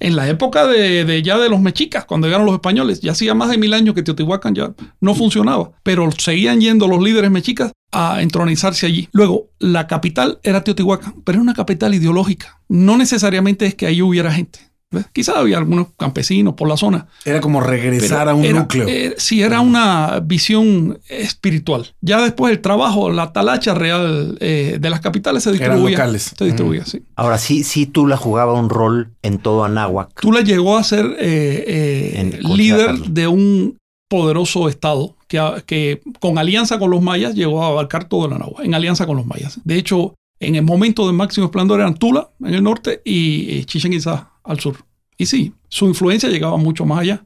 En 0.00 0.16
la 0.16 0.28
época 0.28 0.66
de, 0.66 1.04
de 1.04 1.22
ya 1.22 1.38
de 1.38 1.48
los 1.48 1.60
mexicas, 1.60 2.04
cuando 2.04 2.26
llegaron 2.26 2.46
los 2.46 2.54
españoles, 2.56 3.00
ya 3.00 3.12
hacía 3.12 3.34
más 3.34 3.48
de 3.50 3.58
mil 3.58 3.72
años 3.74 3.94
que 3.94 4.02
Teotihuacán 4.02 4.54
ya 4.54 4.72
no 5.00 5.14
funcionaba, 5.14 5.70
pero 5.84 6.10
seguían 6.18 6.60
yendo 6.60 6.88
los 6.88 7.02
líderes 7.02 7.30
mexicas 7.30 7.72
a 7.92 8.20
entronizarse 8.20 8.86
allí. 8.86 9.08
Luego, 9.12 9.50
la 9.58 9.86
capital 9.86 10.40
era 10.42 10.64
Teotihuacán, 10.64 11.22
pero 11.24 11.36
era 11.36 11.42
una 11.42 11.54
capital 11.54 11.94
ideológica. 11.94 12.60
No 12.68 12.96
necesariamente 12.96 13.66
es 13.66 13.74
que 13.76 13.86
ahí 13.86 14.02
hubiera 14.02 14.32
gente. 14.32 14.67
Quizás 15.12 15.36
había 15.36 15.58
algunos 15.58 15.88
campesinos 15.98 16.54
por 16.54 16.66
la 16.66 16.76
zona, 16.78 17.08
Era 17.26 17.40
como 17.42 17.60
regresar 17.60 18.28
a 18.28 18.34
un 18.34 18.44
era- 18.44 18.60
núcleo. 18.60 18.88
eh, 18.88 19.14
sí, 19.18 19.42
era 19.42 19.60
una 19.60 20.20
visión 20.24 20.98
espiritual. 21.08 21.88
Ya 22.00 22.22
después 22.22 22.52
el 22.52 22.60
trabajo, 22.62 23.10
la 23.10 23.32
talacha 23.34 23.74
real 23.74 24.38
eh, 24.40 24.78
de 24.80 24.90
las 24.90 25.00
capitales 25.00 25.42
se 25.42 25.50
Eran 25.50 25.60
distribuía. 25.60 25.98
locales. 25.98 26.34
Se 26.38 26.44
distribuía, 26.44 26.86
sí. 26.86 27.02
Ahora 27.16 27.36
sí, 27.36 27.64
sí, 27.64 27.84
Tula 27.84 28.16
jugaba 28.16 28.54
un 28.54 28.70
rol 28.70 29.10
en 29.22 29.38
todo 29.38 29.64
Anáhuac. 29.64 30.18
Tula 30.20 30.40
llegó 30.40 30.78
a 30.78 30.82
ser 30.84 31.04
eh, 31.18 31.64
eh, 31.66 32.38
líder 32.42 32.96
de 33.10 33.26
un 33.28 33.76
poderoso 34.08 34.70
estado 34.70 35.16
que, 35.28 35.38
que 35.66 36.00
con 36.18 36.38
alianza 36.38 36.78
con 36.78 36.90
los 36.90 37.02
mayas 37.02 37.34
llegó 37.34 37.62
a 37.62 37.68
abarcar 37.68 38.04
todo 38.08 38.24
el 38.26 38.32
Anagua, 38.32 38.64
en 38.64 38.72
alianza 38.72 39.04
con 39.06 39.18
los 39.18 39.26
mayas. 39.26 39.60
De 39.64 39.76
hecho, 39.76 40.14
en 40.40 40.54
el 40.54 40.62
momento 40.62 41.06
de 41.06 41.12
máximo 41.12 41.44
esplendor 41.46 41.80
eran 41.80 41.92
Tula 41.94 42.30
en 42.40 42.54
el 42.54 42.62
norte 42.62 43.02
y 43.04 43.64
Chichen 43.64 43.92
Itza 43.92 44.30
al 44.48 44.58
sur. 44.58 44.76
Y 45.16 45.26
sí, 45.26 45.54
su 45.68 45.86
influencia 45.86 46.28
llegaba 46.28 46.56
mucho 46.56 46.84
más 46.84 47.00
allá. 47.00 47.24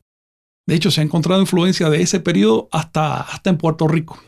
De 0.66 0.74
hecho, 0.74 0.90
se 0.90 1.00
ha 1.00 1.04
encontrado 1.04 1.40
influencia 1.40 1.88
de 1.90 2.02
ese 2.02 2.20
periodo 2.20 2.68
hasta, 2.70 3.20
hasta 3.20 3.50
en 3.50 3.58
Puerto 3.58 3.88
Rico. 3.88 4.18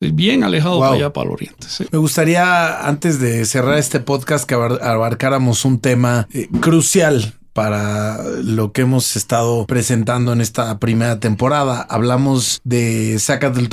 Bien 0.00 0.44
alejado 0.44 0.78
para 0.80 0.92
allá, 0.92 1.12
para 1.12 1.26
el 1.26 1.32
oriente. 1.32 1.66
Me 1.90 1.98
gustaría, 1.98 2.86
antes 2.86 3.18
de 3.18 3.44
cerrar 3.44 3.78
este 3.78 4.00
podcast, 4.00 4.48
que 4.48 4.54
abarcáramos 4.54 5.64
un 5.64 5.80
tema 5.80 6.28
eh, 6.32 6.48
crucial 6.60 7.37
para 7.58 8.22
lo 8.44 8.70
que 8.70 8.82
hemos 8.82 9.16
estado 9.16 9.66
presentando 9.66 10.32
en 10.32 10.40
esta 10.40 10.78
primera 10.78 11.18
temporada. 11.18 11.84
Hablamos 11.90 12.60
de 12.62 13.16
Zacatl 13.18 13.64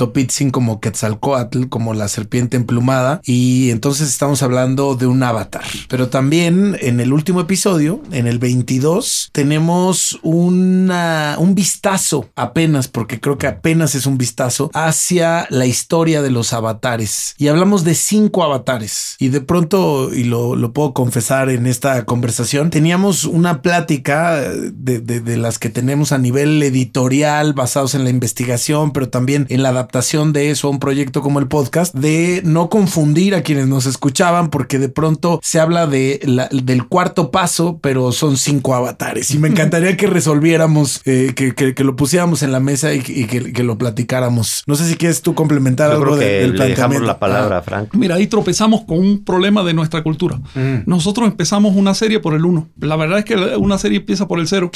como 0.50 0.80
Quetzalcoatl, 0.80 1.68
como 1.68 1.94
la 1.94 2.08
serpiente 2.08 2.56
emplumada, 2.56 3.20
y 3.22 3.70
entonces 3.70 4.08
estamos 4.08 4.42
hablando 4.42 4.96
de 4.96 5.06
un 5.06 5.22
avatar. 5.22 5.62
Pero 5.88 6.08
también 6.08 6.76
en 6.80 6.98
el 6.98 7.12
último 7.12 7.40
episodio, 7.40 8.02
en 8.10 8.26
el 8.26 8.40
22, 8.40 9.28
tenemos 9.30 10.18
una, 10.24 11.36
un 11.38 11.54
vistazo 11.54 12.28
apenas, 12.34 12.88
porque 12.88 13.20
creo 13.20 13.38
que 13.38 13.46
apenas 13.46 13.94
es 13.94 14.06
un 14.06 14.18
vistazo, 14.18 14.68
hacia 14.74 15.46
la 15.48 15.66
historia 15.66 16.22
de 16.22 16.30
los 16.30 16.52
avatares. 16.52 17.36
Y 17.38 17.46
hablamos 17.46 17.84
de 17.84 17.94
cinco 17.94 18.42
avatares. 18.42 19.14
Y 19.20 19.28
de 19.28 19.42
pronto, 19.42 20.12
y 20.12 20.24
lo, 20.24 20.56
lo 20.56 20.72
puedo 20.72 20.92
confesar 20.92 21.50
en 21.50 21.68
esta 21.68 22.04
conversación, 22.04 22.70
teníamos 22.70 23.22
una 23.22 23.62
de, 23.82 25.36
las 25.36 25.58
que 25.58 25.68
tenemos 25.68 26.12
a 26.12 26.18
nivel 26.18 26.62
editorial, 26.62 27.52
basados 27.52 27.94
en 27.94 28.04
la 28.04 28.10
investigación, 28.10 28.92
pero 28.92 29.08
también 29.08 29.46
en 29.50 29.62
la 29.62 29.70
adaptación 29.70 30.32
de 30.32 30.50
eso 30.50 30.68
a 30.68 30.70
un 30.70 30.78
proyecto 30.78 31.22
como 31.22 31.38
el 31.38 31.48
podcast, 31.48 31.94
de 31.94 32.42
no 32.44 32.68
confundir 32.68 33.34
a 33.34 33.42
quienes 33.42 33.66
nos 33.66 33.86
escuchaban, 33.86 34.50
porque 34.50 34.78
de 34.78 34.88
pronto 34.88 35.40
se 35.42 35.60
habla 35.60 35.86
de 35.86 36.20
del 36.52 36.86
cuarto 36.86 37.30
paso, 37.30 37.78
pero 37.82 38.12
son 38.12 38.36
cinco 38.36 38.74
avatares. 38.74 39.30
Y 39.30 39.38
me 39.38 39.48
encantaría 39.56 39.96
que 39.96 40.06
resolviéramos, 40.06 41.02
eh, 41.04 41.32
que, 41.34 41.84
lo 41.84 41.96
pusiéramos 41.96 42.42
en 42.42 42.52
la 42.52 42.60
mesa 42.60 42.94
y, 42.94 43.00
que, 43.00 43.62
lo 43.62 43.78
platicáramos. 43.78 44.62
No 44.66 44.74
sé 44.74 44.88
si 44.88 44.96
quieres 44.96 45.22
tú 45.22 45.34
complementar 45.34 45.90
algo 45.90 46.16
del 46.16 46.56
le 46.56 46.68
dejamos 46.68 47.02
la 47.02 47.18
palabra, 47.18 47.62
Frank. 47.62 47.94
Mira, 47.94 48.16
ahí 48.16 48.26
tropezamos 48.26 48.84
con 48.84 48.98
un 48.98 49.24
problema 49.24 49.62
de 49.64 49.74
nuestra 49.74 50.02
cultura. 50.02 50.36
Mm. 50.54 50.82
Nosotros 50.86 51.28
empezamos 51.28 51.76
una 51.76 51.94
serie 51.94 52.20
por 52.20 52.34
el 52.34 52.44
uno. 52.44 52.68
La 52.80 52.96
verdad 52.96 53.18
es 53.18 53.24
que 53.24 53.55
una 53.56 53.78
serie 53.78 53.98
empieza 53.98 54.28
por 54.28 54.38
el 54.38 54.48
cero. 54.48 54.70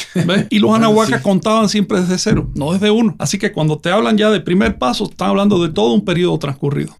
Y 0.51 0.59
los 0.59 0.75
anahuacas 0.75 1.23
contaban 1.23 1.69
siempre 1.69 2.01
desde 2.01 2.19
cero, 2.19 2.49
no 2.55 2.73
desde 2.73 2.91
uno. 2.91 3.15
Así 3.19 3.39
que 3.39 3.53
cuando 3.53 3.79
te 3.79 3.91
hablan 3.91 4.19
ya 4.19 4.31
de 4.31 4.41
primer 4.41 4.79
paso, 4.79 5.05
están 5.05 5.31
hablando 5.31 5.63
de 5.63 5.71
todo 5.71 5.93
un 5.93 6.05
periodo 6.05 6.39
transcurrido. 6.39 6.97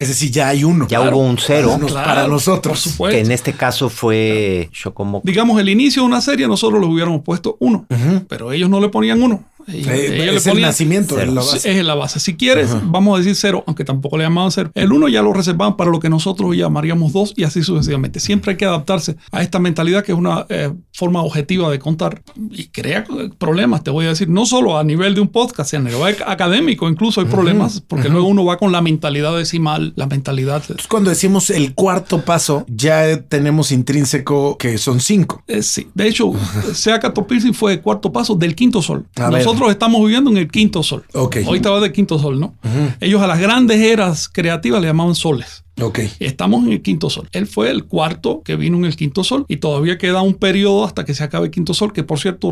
Es 0.00 0.08
decir, 0.08 0.30
ya 0.30 0.48
hay 0.48 0.62
uno. 0.62 0.86
Ya 0.86 1.00
hubo 1.00 1.18
un 1.18 1.38
cero. 1.38 1.76
Para, 1.92 2.28
nosotros. 2.28 2.96
Que 3.10 3.18
en 3.18 3.32
este 3.32 3.52
caso 3.52 3.88
fue 3.88 4.70
como 4.94 5.20
Digamos, 5.24 5.60
el 5.60 5.68
inicio 5.68 6.02
de 6.02 6.06
una 6.06 6.20
serie, 6.20 6.46
nosotros 6.46 6.80
les 6.80 6.88
hubiéramos 6.88 7.22
puesto 7.22 7.56
uno. 7.58 7.84
Pero 8.28 8.52
ellos 8.52 8.70
no 8.70 8.80
le 8.80 8.88
ponían 8.88 9.20
uno. 9.20 9.44
Eh, 9.70 10.32
es 10.34 10.46
el 10.46 10.62
nacimiento, 10.62 11.20
es 11.20 11.28
la 11.28 11.42
base. 11.42 11.78
Es 11.78 11.84
la 11.84 11.94
base. 11.94 12.20
Si 12.20 12.36
quieres, 12.36 12.74
vamos 12.84 13.16
a 13.16 13.18
decir 13.18 13.34
cero, 13.34 13.64
aunque 13.66 13.84
tampoco 13.84 14.16
le 14.16 14.24
llamaban 14.24 14.50
cero. 14.50 14.70
El 14.74 14.92
uno 14.92 15.08
ya 15.08 15.20
lo 15.20 15.32
reservaban 15.32 15.76
para 15.76 15.90
lo 15.90 16.00
que 16.00 16.08
nosotros 16.08 16.56
llamaríamos 16.56 17.12
dos 17.12 17.34
y 17.36 17.44
así 17.44 17.62
sucesivamente. 17.62 18.20
Siempre 18.20 18.52
hay 18.52 18.56
que 18.56 18.64
adaptarse 18.64 19.16
a 19.32 19.42
esta 19.42 19.58
mentalidad 19.58 20.04
que 20.04 20.12
es 20.12 20.18
una 20.18 20.46
eh, 20.48 20.72
forma 20.98 21.22
objetiva 21.22 21.70
de 21.70 21.78
contar 21.78 22.22
y 22.50 22.66
crea 22.66 23.04
problemas, 23.38 23.84
te 23.84 23.90
voy 23.92 24.06
a 24.06 24.08
decir, 24.08 24.28
no 24.28 24.46
solo 24.46 24.78
a 24.78 24.82
nivel 24.82 25.14
de 25.14 25.20
un 25.20 25.28
podcast, 25.28 25.70
sino 25.70 25.86
a 25.86 25.90
nivel 25.92 26.16
académico 26.26 26.88
incluso 26.88 27.20
hay 27.20 27.28
problemas, 27.28 27.80
porque 27.86 28.08
luego 28.08 28.26
uno 28.26 28.44
va 28.44 28.56
con 28.56 28.72
la 28.72 28.82
mentalidad 28.82 29.36
decimal, 29.36 29.92
la 29.94 30.06
mentalidad. 30.06 30.64
cuando 30.88 31.10
decimos 31.10 31.50
el 31.50 31.74
cuarto 31.74 32.22
paso, 32.22 32.66
ya 32.66 33.22
tenemos 33.22 33.70
intrínseco 33.70 34.58
que 34.58 34.76
son 34.76 34.98
cinco. 34.98 35.44
Eh, 35.46 35.62
sí, 35.62 35.86
de 35.94 36.08
hecho, 36.08 36.32
Sea 36.74 36.98
Piercing 36.98 37.54
fue 37.54 37.74
el 37.74 37.80
cuarto 37.80 38.10
paso 38.10 38.34
del 38.34 38.56
quinto 38.56 38.82
sol. 38.82 39.06
Nosotros 39.16 39.70
estamos 39.70 40.00
viviendo 40.02 40.30
en 40.32 40.38
el 40.38 40.50
quinto 40.50 40.82
sol. 40.82 41.04
Okay. 41.14 41.44
Hoy 41.46 41.58
estaba 41.58 41.78
de 41.78 41.92
quinto 41.92 42.18
sol, 42.18 42.40
¿no? 42.40 42.56
Ellos 42.98 43.22
a 43.22 43.28
las 43.28 43.38
grandes 43.38 43.80
eras 43.80 44.28
creativas 44.28 44.80
le 44.80 44.88
llamaban 44.88 45.14
soles. 45.14 45.62
Okay. 45.80 46.10
Estamos 46.18 46.66
en 46.66 46.72
el 46.72 46.82
quinto 46.82 47.10
sol. 47.10 47.28
Él 47.32 47.46
fue 47.46 47.70
el 47.70 47.84
cuarto 47.84 48.42
que 48.44 48.56
vino 48.56 48.76
en 48.78 48.84
el 48.84 48.96
quinto 48.96 49.24
sol 49.24 49.44
y 49.48 49.58
todavía 49.58 49.98
queda 49.98 50.22
un 50.22 50.34
periodo 50.34 50.84
hasta 50.84 51.04
que 51.04 51.14
se 51.14 51.24
acabe 51.24 51.46
el 51.46 51.50
quinto 51.50 51.74
sol, 51.74 51.92
que 51.92 52.02
por 52.02 52.18
cierto 52.18 52.50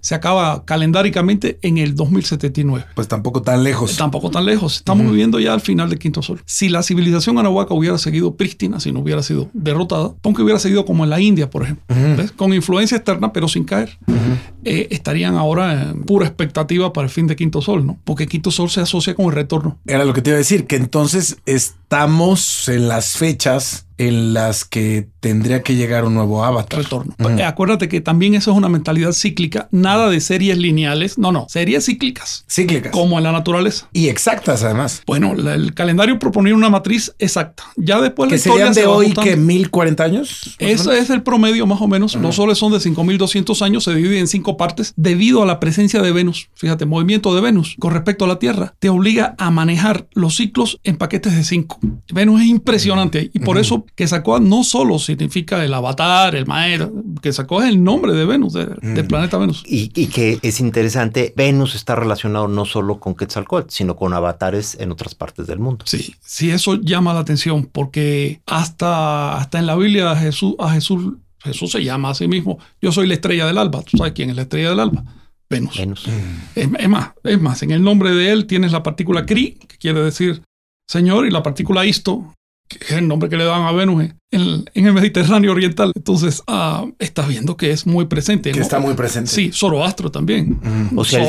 se 0.00 0.14
acaba 0.14 0.64
calendáricamente 0.64 1.58
en 1.62 1.78
el 1.78 1.94
2079. 1.94 2.84
Pues 2.94 3.08
tampoco 3.08 3.42
tan 3.42 3.64
lejos. 3.64 3.96
Tampoco 3.96 4.30
tan 4.30 4.44
lejos. 4.44 4.76
Estamos 4.76 5.10
viviendo 5.10 5.40
ya 5.40 5.54
al 5.54 5.60
final 5.60 5.88
del 5.88 5.98
quinto 5.98 6.22
sol. 6.22 6.42
Si 6.44 6.68
la 6.68 6.82
civilización 6.82 7.38
anahuaca 7.38 7.74
hubiera 7.74 7.96
seguido 7.98 8.34
prístina, 8.34 8.80
si 8.80 8.92
no 8.92 9.00
hubiera 9.00 9.22
sido 9.22 9.48
derrotada, 9.52 10.12
aunque 10.22 10.42
hubiera 10.42 10.58
seguido 10.58 10.84
como 10.84 11.04
en 11.04 11.10
la 11.10 11.20
India, 11.20 11.48
por 11.48 11.62
ejemplo, 11.62 11.84
con 12.36 12.52
influencia 12.52 12.96
externa 12.96 13.32
pero 13.32 13.48
sin 13.48 13.64
caer, 13.64 13.98
eh, 14.64 14.88
estarían 14.90 15.36
ahora 15.36 15.90
en 15.90 16.02
pura 16.02 16.26
expectativa 16.26 16.92
para 16.92 17.06
el 17.06 17.10
fin 17.10 17.26
de 17.26 17.36
quinto 17.36 17.62
sol, 17.62 17.86
¿no? 17.86 17.98
Porque 18.04 18.26
quinto 18.26 18.50
sol 18.50 18.68
se 18.70 18.80
asocia 18.80 19.14
con 19.14 19.26
el 19.26 19.32
retorno. 19.32 19.78
Era 19.86 20.04
lo 20.04 20.12
que 20.12 20.22
te 20.22 20.30
iba 20.30 20.36
a 20.36 20.38
decir, 20.38 20.66
que 20.66 20.76
entonces 20.76 21.38
estamos 21.46 22.31
en 22.68 22.88
las 22.88 23.18
fechas 23.18 23.86
en 23.98 24.34
las 24.34 24.64
que 24.64 25.08
tendría 25.20 25.62
que 25.62 25.74
llegar 25.74 26.04
un 26.04 26.14
nuevo 26.14 26.44
avatar. 26.44 26.82
Retorno. 26.82 27.14
Acuérdate 27.44 27.88
que 27.88 28.00
también 28.00 28.34
eso 28.34 28.50
es 28.50 28.56
una 28.56 28.68
mentalidad 28.68 29.12
cíclica, 29.12 29.68
nada 29.70 30.08
de 30.10 30.20
series 30.20 30.58
lineales, 30.58 31.18
no, 31.18 31.32
no, 31.32 31.46
series 31.48 31.86
cíclicas. 31.86 32.44
Cíclicas. 32.50 32.92
Como 32.92 33.18
en 33.18 33.24
la 33.24 33.32
naturaleza. 33.32 33.88
Y 33.92 34.08
exactas 34.08 34.62
además. 34.62 35.02
Bueno, 35.06 35.32
el 35.32 35.74
calendario 35.74 36.18
proponía 36.18 36.54
una 36.54 36.70
matriz 36.70 37.14
exacta. 37.18 37.64
Ya 37.76 38.00
después 38.00 38.28
que 38.28 38.34
la 38.34 38.36
historia 38.36 38.72
serían 38.72 38.74
de 38.74 38.86
hoy 38.86 39.12
que 39.12 39.36
1040 39.36 40.04
años. 40.04 40.56
Ese 40.58 40.98
es 40.98 41.10
el 41.10 41.22
promedio 41.22 41.66
más 41.66 41.80
o 41.80 41.88
menos. 41.88 42.14
Los 42.16 42.36
soles 42.36 42.58
son 42.58 42.72
de 42.72 42.80
5200 42.80 43.62
años, 43.62 43.84
se 43.84 43.94
dividen 43.94 44.20
en 44.20 44.28
cinco 44.28 44.56
partes 44.56 44.92
debido 44.96 45.42
a 45.42 45.46
la 45.46 45.60
presencia 45.60 46.02
de 46.02 46.12
Venus. 46.12 46.48
Fíjate, 46.54 46.86
movimiento 46.86 47.34
de 47.34 47.40
Venus 47.40 47.76
con 47.78 47.92
respecto 47.92 48.24
a 48.24 48.28
la 48.28 48.38
Tierra 48.38 48.74
te 48.78 48.88
obliga 48.88 49.34
a 49.38 49.50
manejar 49.50 50.06
los 50.12 50.36
ciclos 50.36 50.80
en 50.84 50.96
paquetes 50.96 51.34
de 51.34 51.44
cinco. 51.44 51.78
Venus 52.12 52.42
es 52.42 52.48
impresionante 52.48 53.30
y 53.32 53.38
por 53.40 53.58
eso 53.58 53.81
que 53.94 54.06
sacó 54.06 54.40
no 54.40 54.64
solo 54.64 54.98
significa 54.98 55.64
el 55.64 55.74
avatar, 55.74 56.34
el 56.34 56.46
maestro, 56.46 56.92
que 57.20 57.32
sacó 57.32 57.62
el 57.62 57.82
nombre 57.82 58.12
de 58.12 58.24
Venus, 58.24 58.52
del 58.52 58.76
mm. 58.80 59.06
planeta 59.08 59.38
Venus. 59.38 59.62
Y, 59.66 59.88
que 59.88 60.38
es 60.42 60.60
interesante, 60.60 61.32
Venus 61.36 61.74
está 61.74 61.94
relacionado 61.94 62.48
no 62.48 62.64
solo 62.64 62.98
con 62.98 63.14
Quetzalcóatl, 63.14 63.70
sino 63.70 63.96
con 63.96 64.12
avatares 64.12 64.76
en 64.80 64.92
otras 64.92 65.14
partes 65.14 65.46
del 65.46 65.58
mundo. 65.58 65.84
Sí, 65.86 66.14
sí, 66.20 66.50
eso 66.50 66.74
llama 66.74 67.14
la 67.14 67.20
atención, 67.20 67.66
porque 67.66 68.40
hasta, 68.46 69.36
hasta 69.36 69.58
en 69.58 69.66
la 69.66 69.76
Biblia 69.76 70.14
Jesús, 70.16 70.54
a 70.58 70.70
Jesús, 70.72 71.14
Jesús 71.40 71.70
se 71.70 71.82
llama 71.82 72.10
a 72.10 72.14
sí 72.14 72.28
mismo, 72.28 72.58
yo 72.80 72.92
soy 72.92 73.06
la 73.06 73.14
estrella 73.14 73.46
del 73.46 73.58
alba. 73.58 73.82
¿Tú 73.82 73.96
sabes 73.96 74.12
quién 74.12 74.30
es 74.30 74.36
la 74.36 74.42
estrella 74.42 74.70
del 74.70 74.80
alba? 74.80 75.04
Venus. 75.48 75.76
Venus. 75.76 76.08
Es, 76.54 76.88
más, 76.88 77.10
es 77.24 77.40
más, 77.40 77.62
en 77.62 77.72
el 77.72 77.82
nombre 77.82 78.12
de 78.12 78.32
él 78.32 78.46
tienes 78.46 78.72
la 78.72 78.82
partícula 78.82 79.26
cri, 79.26 79.52
que 79.68 79.76
quiere 79.76 80.00
decir 80.00 80.42
Señor, 80.92 81.26
y 81.26 81.30
la 81.30 81.42
partícula 81.42 81.86
isto, 81.86 82.34
que 82.78 82.86
es 82.86 82.92
el 82.92 83.08
nombre 83.08 83.28
que 83.28 83.36
le 83.36 83.44
dan 83.44 83.62
a 83.62 83.72
Venus 83.72 84.10
en, 84.30 84.64
el 84.74 84.92
Mediterráneo 84.92 85.52
Oriental. 85.52 85.92
Entonces, 85.94 86.42
ah, 86.46 86.86
estás 86.98 87.28
viendo 87.28 87.56
que 87.56 87.70
es 87.70 87.86
muy 87.86 88.06
presente. 88.06 88.52
Que 88.52 88.60
está 88.60 88.78
muy 88.78 88.94
presente. 88.94 89.30
Sí, 89.30 89.50
Zoroastro 89.52 90.10
también. 90.10 90.60
O 90.96 91.04
sea, 91.04 91.24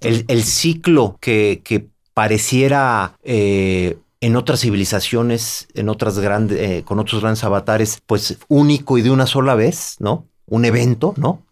El, 0.00 0.42
ciclo 0.42 1.18
que, 1.20 1.60
que 1.64 1.88
pareciera 2.14 3.16
eh, 3.24 3.98
en 4.20 4.36
otras 4.36 4.60
civilizaciones, 4.60 5.68
en 5.74 5.88
otras 5.88 6.18
grandes, 6.18 6.58
eh, 6.58 6.82
con 6.84 6.98
otros 6.98 7.20
grandes 7.20 7.44
avatares, 7.44 8.00
pues 8.06 8.38
único 8.48 8.98
y 8.98 9.02
de 9.02 9.10
una 9.10 9.26
sola 9.26 9.54
vez, 9.54 9.96
¿no? 9.98 10.26
Un 10.46 10.64
evento, 10.64 11.14
¿no? 11.16 11.42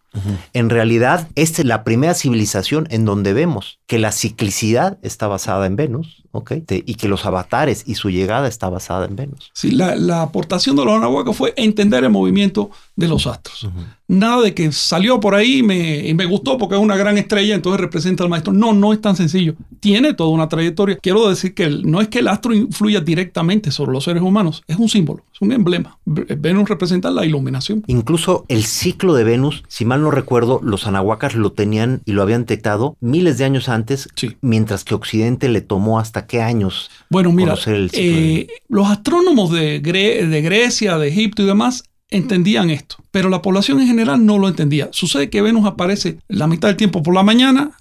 En 0.53 0.69
realidad, 0.69 1.27
esta 1.35 1.61
es 1.61 1.67
la 1.67 1.83
primera 1.83 2.13
civilización 2.13 2.87
en 2.89 3.03
donde 3.03 3.33
vemos 3.33 3.79
que 3.85 3.99
la 3.99 4.13
ciclicidad 4.13 4.97
está 5.01 5.27
basada 5.27 5.65
en 5.65 5.75
Venus, 5.75 6.23
¿ok? 6.35 6.53
y 6.69 6.95
que 6.95 7.07
los 7.07 7.25
avatares 7.25 7.83
y 7.85 7.95
su 7.95 8.09
llegada 8.09 8.47
está 8.47 8.69
basada 8.69 9.05
en 9.05 9.15
Venus. 9.15 9.51
Sí, 9.53 9.71
la, 9.71 10.21
aportación 10.21 10.75
de 10.75 10.85
los 10.85 10.95
anahuacos 10.95 11.35
fue 11.35 11.53
entender 11.57 12.03
el 12.03 12.09
movimiento 12.09 12.71
de 12.95 13.07
los 13.07 13.27
astros. 13.27 13.67
Nada 14.07 14.43
de 14.43 14.53
que 14.53 14.71
salió 14.71 15.19
por 15.19 15.33
ahí 15.33 15.59
y 15.59 15.63
me, 15.63 16.13
me, 16.13 16.25
gustó 16.25 16.57
porque 16.57 16.75
es 16.75 16.81
una 16.81 16.95
gran 16.95 17.17
estrella, 17.17 17.55
entonces 17.55 17.81
representa 17.81 18.23
al 18.23 18.29
maestro. 18.29 18.53
No, 18.53 18.71
no 18.71 18.93
es 18.93 19.01
tan 19.01 19.15
sencillo. 19.15 19.55
Tiene 19.79 20.13
toda 20.13 20.29
una 20.29 20.47
trayectoria. 20.47 20.97
Quiero 21.01 21.27
decir 21.27 21.55
que 21.55 21.69
no 21.69 22.01
es 22.01 22.07
que 22.07 22.19
el 22.19 22.27
astro 22.27 22.53
influya 22.53 23.01
directamente 23.01 23.71
sobre 23.71 23.93
los 23.93 24.03
seres 24.03 24.21
humanos, 24.21 24.63
es 24.67 24.77
un 24.77 24.89
símbolo, 24.89 25.23
es 25.33 25.41
un 25.41 25.51
emblema. 25.51 25.97
Venus 26.05 26.69
representa 26.69 27.09
la 27.09 27.25
iluminación. 27.25 27.83
Incluso 27.87 28.45
el 28.47 28.63
ciclo 28.63 29.15
de 29.15 29.23
Venus, 29.23 29.63
si 29.67 29.85
mal 29.85 30.01
no 30.01 30.11
recuerdo, 30.11 30.59
los 30.63 30.85
anahuacas 30.85 31.33
lo 31.33 31.51
tenían 31.51 32.01
y 32.05 32.11
lo 32.11 32.21
habían 32.21 32.41
detectado 32.41 32.97
miles 32.99 33.39
de 33.39 33.45
años 33.45 33.69
antes, 33.69 34.09
mientras 34.41 34.83
que 34.83 34.93
Occidente 34.93 35.49
le 35.49 35.61
tomó 35.61 35.99
hasta 35.99 36.24
qué 36.27 36.41
años 36.41 36.89
bueno, 37.09 37.31
mira, 37.31 37.55
eh, 37.65 38.47
los 38.67 38.87
astrónomos 38.87 39.51
de, 39.51 39.79
de 39.79 40.41
Grecia, 40.41 40.97
de 40.97 41.07
Egipto 41.07 41.43
y 41.43 41.45
demás 41.45 41.83
entendían 42.09 42.69
esto, 42.69 42.97
pero 43.11 43.29
la 43.29 43.41
población 43.41 43.79
en 43.81 43.87
general 43.87 44.25
no 44.25 44.37
lo 44.37 44.47
entendía. 44.47 44.89
Sucede 44.91 45.29
que 45.29 45.41
Venus 45.41 45.65
aparece 45.65 46.17
la 46.27 46.47
mitad 46.47 46.67
del 46.67 46.77
tiempo 46.77 47.03
por 47.03 47.13
la 47.13 47.23
mañana, 47.23 47.71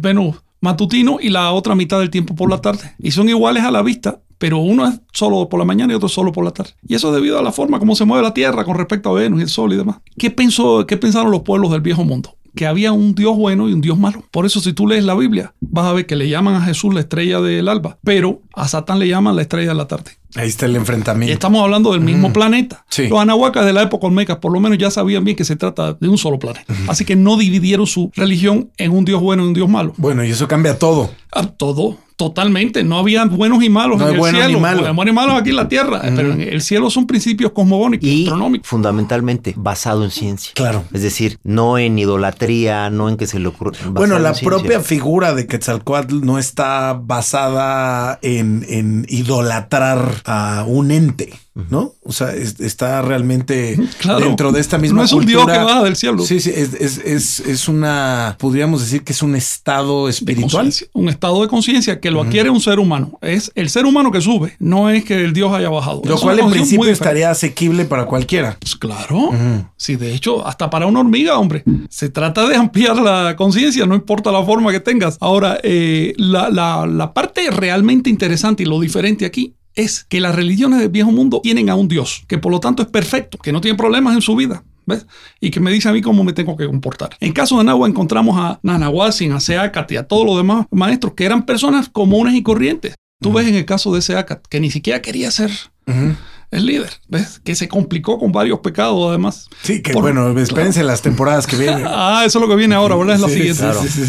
Venus 0.00 0.36
matutino 0.60 1.18
y 1.20 1.28
la 1.28 1.52
otra 1.52 1.74
mitad 1.74 1.98
del 1.98 2.10
tiempo 2.10 2.34
por 2.34 2.50
la 2.50 2.60
tarde. 2.60 2.94
Y 2.98 3.10
son 3.10 3.28
iguales 3.28 3.62
a 3.64 3.70
la 3.70 3.82
vista, 3.82 4.20
pero 4.38 4.58
uno 4.58 4.86
es 4.86 5.00
solo 5.12 5.48
por 5.48 5.58
la 5.58 5.64
mañana 5.64 5.92
y 5.92 5.96
otro 5.96 6.08
solo 6.08 6.32
por 6.32 6.44
la 6.44 6.50
tarde. 6.50 6.72
Y 6.86 6.94
eso 6.94 7.12
debido 7.12 7.38
a 7.38 7.42
la 7.42 7.52
forma 7.52 7.78
como 7.78 7.94
se 7.94 8.04
mueve 8.04 8.22
la 8.22 8.34
Tierra 8.34 8.64
con 8.64 8.76
respecto 8.76 9.10
a 9.10 9.12
Venus 9.12 9.40
y 9.40 9.42
el 9.42 9.48
Sol 9.48 9.72
y 9.72 9.76
demás. 9.76 9.98
¿Qué, 10.18 10.30
pensó, 10.30 10.86
qué 10.86 10.96
pensaron 10.96 11.30
los 11.30 11.42
pueblos 11.42 11.70
del 11.70 11.80
viejo 11.80 12.04
mundo? 12.04 12.36
Que 12.56 12.66
había 12.66 12.90
un 12.90 13.14
Dios 13.14 13.36
bueno 13.36 13.68
y 13.68 13.72
un 13.72 13.80
Dios 13.80 13.98
malo. 13.98 14.24
Por 14.32 14.46
eso 14.46 14.60
si 14.60 14.72
tú 14.72 14.88
lees 14.88 15.04
la 15.04 15.14
Biblia, 15.14 15.54
vas 15.60 15.86
a 15.86 15.92
ver 15.92 16.06
que 16.06 16.16
le 16.16 16.28
llaman 16.28 16.54
a 16.56 16.62
Jesús 16.62 16.92
la 16.92 17.00
estrella 17.00 17.40
del 17.40 17.68
alba, 17.68 17.98
pero 18.02 18.40
a 18.54 18.66
Satán 18.66 18.98
le 18.98 19.06
llaman 19.06 19.36
la 19.36 19.42
estrella 19.42 19.68
de 19.68 19.74
la 19.74 19.86
tarde. 19.86 20.12
Ahí 20.34 20.48
está 20.48 20.66
el 20.66 20.74
enfrentamiento. 20.76 21.30
Y 21.30 21.32
estamos 21.32 21.62
hablando 21.62 21.92
del 21.92 22.00
mismo 22.00 22.32
planeta. 22.32 22.84
Los 23.08 23.20
anahuacas 23.20 23.64
de 23.64 23.72
la 23.72 23.82
época 23.82 24.06
olmeca 24.06 24.40
por 24.40 24.52
lo 24.52 24.60
menos 24.60 24.78
ya 24.78 24.90
sabían 24.90 25.24
bien 25.24 25.36
que 25.36 25.44
se 25.44 25.56
trata 25.56 25.94
de 25.94 26.08
un 26.08 26.18
solo 26.18 26.38
planeta. 26.38 26.74
Así 26.88 27.04
que 27.04 27.14
no 27.14 27.36
dividieron 27.36 27.86
su 27.86 28.10
religión 28.16 28.70
en 28.78 28.92
un 28.92 29.04
Dios 29.04 29.20
bueno 29.20 29.44
y 29.44 29.48
un 29.48 29.54
Dios 29.54 29.68
malo. 29.68 29.94
Bueno, 29.96 30.24
y 30.24 30.30
eso 30.30 30.48
cambia 30.48 30.78
todo. 30.78 31.10
A 31.32 31.46
todo. 31.46 31.98
Totalmente, 32.16 32.82
no 32.82 32.98
había 32.98 33.26
buenos 33.26 33.62
y 33.62 33.68
malos 33.68 34.00
en 34.00 34.08
el 34.08 34.14
cielo. 34.30 34.58
Buenos 34.58 35.06
y 35.06 35.12
malos 35.12 35.38
aquí 35.38 35.50
en 35.50 35.56
la 35.56 35.68
tierra, 35.68 36.00
pero 36.16 36.32
en 36.32 36.40
el 36.40 36.62
cielo 36.62 36.88
son 36.88 37.06
principios 37.06 37.52
cosmogónicos, 37.52 38.08
y 38.08 38.22
astronómicos. 38.24 38.66
Fundamentalmente 38.66 39.52
basado 39.54 40.02
en 40.02 40.10
ciencia. 40.10 40.52
Claro. 40.54 40.82
Es 40.94 41.02
decir, 41.02 41.38
no 41.44 41.76
en 41.76 41.98
idolatría, 41.98 42.88
no 42.88 43.10
en 43.10 43.18
que 43.18 43.26
se 43.26 43.38
le 43.38 43.48
ocurra. 43.48 43.72
Bueno, 43.90 44.18
la 44.18 44.32
propia 44.32 44.80
figura 44.80 45.34
de 45.34 45.46
Quetzalcoatl 45.46 46.24
no 46.24 46.38
está 46.38 46.94
basada 46.94 48.18
en, 48.22 48.64
en 48.66 49.04
idolatrar 49.10 50.22
a 50.24 50.64
un 50.66 50.92
ente. 50.92 51.34
¿No? 51.70 51.94
O 52.04 52.12
sea, 52.12 52.34
está 52.34 53.02
realmente 53.02 53.76
dentro 54.18 54.52
de 54.52 54.60
esta 54.60 54.78
misma 54.78 54.98
No 54.98 55.04
es 55.04 55.12
un 55.12 55.24
Dios 55.24 55.46
que 55.46 55.58
va 55.58 55.82
del 55.82 55.96
cielo. 55.96 56.22
Sí, 56.22 56.40
sí, 56.40 56.52
es, 56.54 56.74
es, 56.74 57.40
es, 57.40 57.68
una, 57.68 58.36
podríamos 58.38 58.82
decir 58.82 59.02
que 59.02 59.12
es 59.12 59.22
un 59.22 59.34
estado 59.34 60.08
espiritual. 60.08 60.72
Un 60.92 61.08
estado 61.08 61.40
de 61.42 61.48
conciencia 61.48 62.00
que 62.00 62.10
lo 62.10 62.22
adquiere 62.22 62.50
un 62.50 62.60
ser 62.60 62.78
humano. 62.78 63.18
Es 63.22 63.50
el 63.54 63.70
ser 63.70 63.86
humano 63.86 64.10
que 64.12 64.20
sube, 64.20 64.54
no 64.58 64.90
es 64.90 65.04
que 65.04 65.24
el 65.24 65.32
Dios 65.32 65.52
haya 65.52 65.70
bajado. 65.70 66.02
Lo 66.04 66.18
cual 66.18 66.38
en 66.40 66.50
principio 66.50 66.90
estaría 66.90 67.30
asequible 67.30 67.84
para 67.86 68.04
cualquiera. 68.04 68.56
Pues 68.60 68.76
claro. 68.76 69.30
Sí, 69.76 69.96
de 69.96 70.14
hecho, 70.14 70.46
hasta 70.46 70.68
para 70.68 70.86
una 70.86 71.00
hormiga, 71.00 71.38
hombre. 71.38 71.64
Se 71.88 72.10
trata 72.10 72.46
de 72.46 72.56
ampliar 72.56 72.96
la 72.96 73.34
conciencia, 73.36 73.86
no 73.86 73.94
importa 73.94 74.30
la 74.30 74.44
forma 74.44 74.72
que 74.72 74.80
tengas. 74.80 75.16
Ahora, 75.20 75.58
eh, 75.62 76.14
la, 76.18 76.50
la, 76.50 76.86
la 76.86 77.14
parte 77.14 77.50
realmente 77.50 78.10
interesante 78.10 78.62
y 78.62 78.66
lo 78.66 78.80
diferente 78.80 79.24
aquí 79.24 79.54
es 79.76 80.04
que 80.04 80.20
las 80.20 80.34
religiones 80.34 80.80
del 80.80 80.88
viejo 80.88 81.12
mundo 81.12 81.40
tienen 81.42 81.70
a 81.70 81.76
un 81.76 81.86
Dios, 81.86 82.24
que 82.26 82.38
por 82.38 82.50
lo 82.50 82.60
tanto 82.60 82.82
es 82.82 82.88
perfecto, 82.88 83.38
que 83.38 83.52
no 83.52 83.60
tiene 83.60 83.76
problemas 83.76 84.14
en 84.14 84.22
su 84.22 84.34
vida. 84.34 84.64
¿Ves? 84.88 85.04
Y 85.40 85.50
que 85.50 85.58
me 85.58 85.72
dice 85.72 85.88
a 85.88 85.92
mí 85.92 86.00
cómo 86.00 86.22
me 86.22 86.32
tengo 86.32 86.56
que 86.56 86.64
comportar. 86.64 87.10
En 87.18 87.32
caso 87.32 87.58
de 87.58 87.64
Nahua 87.64 87.88
encontramos 87.88 88.38
a 88.38 88.60
Nanahuatzin, 88.62 89.32
a 89.32 89.40
Seacat 89.40 89.90
y 89.90 89.96
a 89.96 90.06
todos 90.06 90.24
los 90.24 90.36
demás 90.36 90.66
maestros 90.70 91.14
que 91.14 91.24
eran 91.24 91.44
personas 91.44 91.88
comunes 91.88 92.34
y 92.34 92.42
corrientes. 92.44 92.94
Tú 93.20 93.32
ves 93.32 93.48
en 93.48 93.56
el 93.56 93.64
caso 93.64 93.92
de 93.92 94.00
Seacat 94.00 94.46
que 94.46 94.60
ni 94.60 94.70
siquiera 94.70 95.02
quería 95.02 95.32
ser 95.32 95.50
el 96.50 96.66
líder, 96.66 96.90
¿ves? 97.08 97.40
Que 97.42 97.54
se 97.54 97.68
complicó 97.68 98.18
con 98.18 98.32
varios 98.32 98.60
pecados 98.60 99.08
además. 99.08 99.48
Sí, 99.62 99.82
que 99.82 99.92
bueno, 99.92 100.38
espérense 100.38 100.84
las 100.84 101.02
temporadas 101.02 101.46
que 101.46 101.56
vienen. 101.56 101.84
ah, 101.88 102.22
eso 102.24 102.38
es 102.38 102.42
lo 102.42 102.48
que 102.48 102.56
viene 102.56 102.74
ahora, 102.74 102.94
¿verdad? 102.96 103.16
Es 103.16 103.20
la 103.20 103.28
siguiente. 103.28 103.64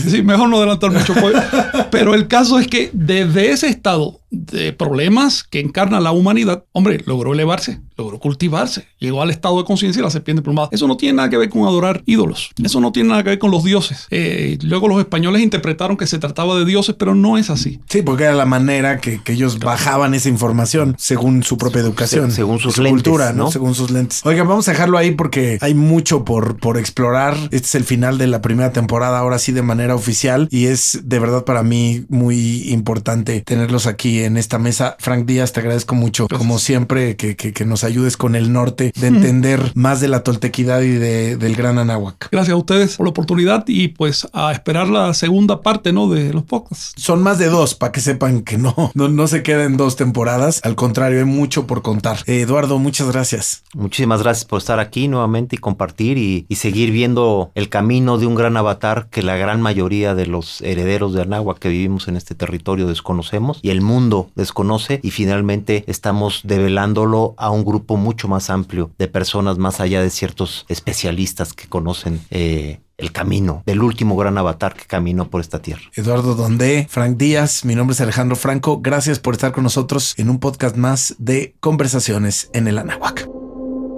Sí, 0.10 0.22
mejor 0.22 0.50
no 0.50 0.58
adelantar 0.58 0.92
mucho. 0.92 1.14
Pues. 1.16 1.36
Pero 1.92 2.14
el 2.14 2.28
caso 2.28 2.60
es 2.60 2.68
que 2.68 2.90
desde 2.94 3.52
ese 3.52 3.68
estado 3.68 4.22
de 4.30 4.74
problemas 4.74 5.44
que 5.44 5.60
encarna 5.60 6.00
la 6.00 6.12
humanidad, 6.12 6.66
hombre, 6.74 7.02
logró 7.06 7.34
elevarse, 7.34 7.80
logró 7.96 8.20
cultivarse, 8.20 8.88
llegó 9.00 9.22
al 9.22 9.32
estado 9.32 9.58
de 9.58 9.64
conciencia 9.64 10.02
de 10.02 10.06
la 10.06 10.12
serpiente 10.12 10.42
plumada. 10.42 10.70
Eso 10.72 10.88
no 10.88 10.98
tiene 10.98 11.18
nada 11.18 11.30
que 11.30 11.38
ver 11.38 11.50
con 11.50 11.64
adorar 11.64 12.04
ídolos, 12.06 12.52
eso 12.64 12.82
no 12.82 12.92
tiene 12.92 13.10
nada 13.10 13.24
que 13.24 13.30
ver 13.30 13.40
con 13.40 13.52
los 13.52 13.64
dioses. 13.64 14.08
Eh, 14.12 14.58
luego 14.62 14.88
los 14.88 15.00
españoles 15.00 15.42
interpretaron 15.42 15.98
que 15.98 16.08
se 16.08 16.20
trataba 16.20 16.58
de 16.58 16.66
dioses, 16.66 16.96
pero 16.98 17.16
no 17.16 17.38
es 17.38 17.50
así. 17.50 17.80
Sí, 17.88 18.02
porque 18.02 18.26
era 18.26 18.34
la 18.34 18.46
manera 18.46 19.00
que, 19.00 19.22
ellos 19.28 19.60
bajaban 19.60 20.14
esa 20.14 20.30
información 20.30 20.96
según 20.98 21.44
su 21.44 21.58
propia 21.58 21.82
educación, 21.82 22.32
según 22.32 22.60
sus 22.60 22.76
su 22.76 22.84
cultura, 22.84 23.34
¿no? 23.34 23.52
Según 23.52 23.76
sus 23.76 23.92
lentes. 23.92 24.26
Oigan, 24.26 24.48
vamos 24.48 24.68
a 24.68 24.72
dejarlo 24.72 24.98
ahí 24.98 25.12
porque 25.12 25.58
hay 25.62 25.74
mucho 25.74 26.24
por, 26.24 26.58
por 26.58 26.78
explorar. 26.78 27.36
Este 27.52 27.58
es 27.58 27.76
el 27.76 27.84
final 27.84 28.18
de 28.18 28.28
la 28.28 28.42
primera 28.42 28.72
temporada, 28.72 29.20
ahora 29.20 29.38
sí 29.38 29.52
de 29.52 29.64
manera 29.64 29.96
oficial, 29.96 30.48
y 30.50 30.68
es 30.68 31.02
de 31.04 31.20
verdad 31.20 31.44
para 31.44 31.62
mí 31.62 32.06
muy 32.08 32.70
importante 32.70 33.42
tenerlos 33.42 33.86
aquí 33.86 34.17
en 34.24 34.38
esta 34.38 34.60
mesa. 34.60 34.96
Frank 35.00 35.26
Díaz, 35.26 35.54
te 35.54 35.60
agradezco 35.60 35.96
mucho, 35.96 36.28
como 36.28 36.60
siempre, 36.60 37.16
que, 37.16 37.36
que, 37.36 37.66
nos 37.66 37.84
ayudes 37.84 38.18
con 38.18 38.36
el 38.36 38.54
norte 38.54 38.94
de 38.96 39.08
entender 39.08 39.72
más 39.76 40.00
de 40.00 40.08
la 40.08 40.24
toltequidad 40.24 40.82
y 40.82 40.92
de, 40.92 41.38
del 41.38 41.56
gran 41.56 41.78
Anáhuac. 41.80 42.30
Gracias 42.32 42.54
a 42.54 42.58
ustedes 42.58 42.96
por 42.98 43.06
la 43.06 43.10
oportunidad 43.10 43.66
y 43.68 43.90
pues 43.90 44.28
a 44.34 44.52
esperar 44.52 44.88
la 44.88 45.14
segunda 45.14 45.62
parte, 45.62 45.92
¿no? 45.92 46.10
De 46.10 46.32
los 46.34 46.44
podcasts. 46.44 46.94
Son 46.96 47.22
más 47.22 47.40
de 47.40 47.48
dos, 47.48 47.76
para 47.76 47.92
que 47.92 48.02
sepan 48.02 48.42
que 48.42 48.58
no, 48.58 48.92
no, 48.94 49.10
no 49.10 49.28
se 49.28 49.44
queden 49.44 49.78
dos 49.78 49.96
temporadas. 49.96 50.62
Al 50.64 50.76
contrario, 50.76 51.20
hay 51.20 51.26
mucho 51.26 51.68
por 51.68 51.82
contar. 51.82 52.20
Eduardo, 52.26 52.80
muchas 52.80 53.12
gracias. 53.12 53.64
Muchísimas 53.74 54.24
gracias 54.24 54.46
por 54.46 54.60
estar 54.60 54.80
aquí 54.80 55.08
nuevamente 55.08 55.56
y 55.56 55.60
compartir 55.60 56.18
y, 56.18 56.46
y 56.48 56.56
seguir 56.56 56.92
viendo 56.92 57.52
el 57.56 57.70
camino 57.70 58.18
de 58.18 58.26
un 58.26 58.36
gran 58.36 58.58
avatar 58.58 59.08
que 59.12 59.22
la 59.22 59.36
gran 59.36 59.62
mayoría 59.62 60.16
de 60.16 60.28
los 60.28 60.62
herederos 60.62 61.14
de 61.14 61.22
Anáhuac 61.22 61.60
que 61.60 61.70
vivimos 61.70 62.08
en 62.08 62.16
este 62.16 62.36
territorio 62.36 62.88
desconocemos 62.88 63.60
y 63.62 63.70
el 63.70 63.82
mundo 63.82 64.07
desconoce 64.36 65.00
y 65.04 65.12
finalmente 65.12 65.84
estamos 65.88 66.42
develándolo 66.44 67.34
a 67.38 67.50
un 67.50 67.66
grupo 67.66 67.98
mucho 67.98 68.28
más 68.28 68.50
amplio 68.50 68.92
de 68.98 69.08
personas 69.08 69.58
más 69.58 69.80
allá 69.80 70.02
de 70.02 70.10
ciertos 70.10 70.66
especialistas 70.70 71.54
que 71.54 71.68
conocen 71.68 72.22
eh, 72.30 72.80
el 72.98 73.12
camino 73.12 73.64
del 73.66 73.84
último 73.84 74.16
gran 74.16 74.38
avatar 74.38 74.74
que 74.74 74.86
caminó 74.86 75.30
por 75.30 75.42
esta 75.42 75.62
tierra. 75.62 75.84
Eduardo 75.96 76.36
Donde, 76.36 76.88
Frank 76.90 77.18
Díaz, 77.18 77.64
mi 77.64 77.76
nombre 77.76 77.94
es 77.94 78.02
Alejandro 78.02 78.36
Franco. 78.36 78.80
Gracias 78.82 79.20
por 79.20 79.36
estar 79.36 79.52
con 79.52 79.64
nosotros 79.64 80.16
en 80.18 80.30
un 80.30 80.40
podcast 80.40 80.76
más 80.76 81.16
de 81.20 81.56
Conversaciones 81.60 82.50
en 82.54 82.68
el 82.68 82.78
Anáhuac. 82.78 83.30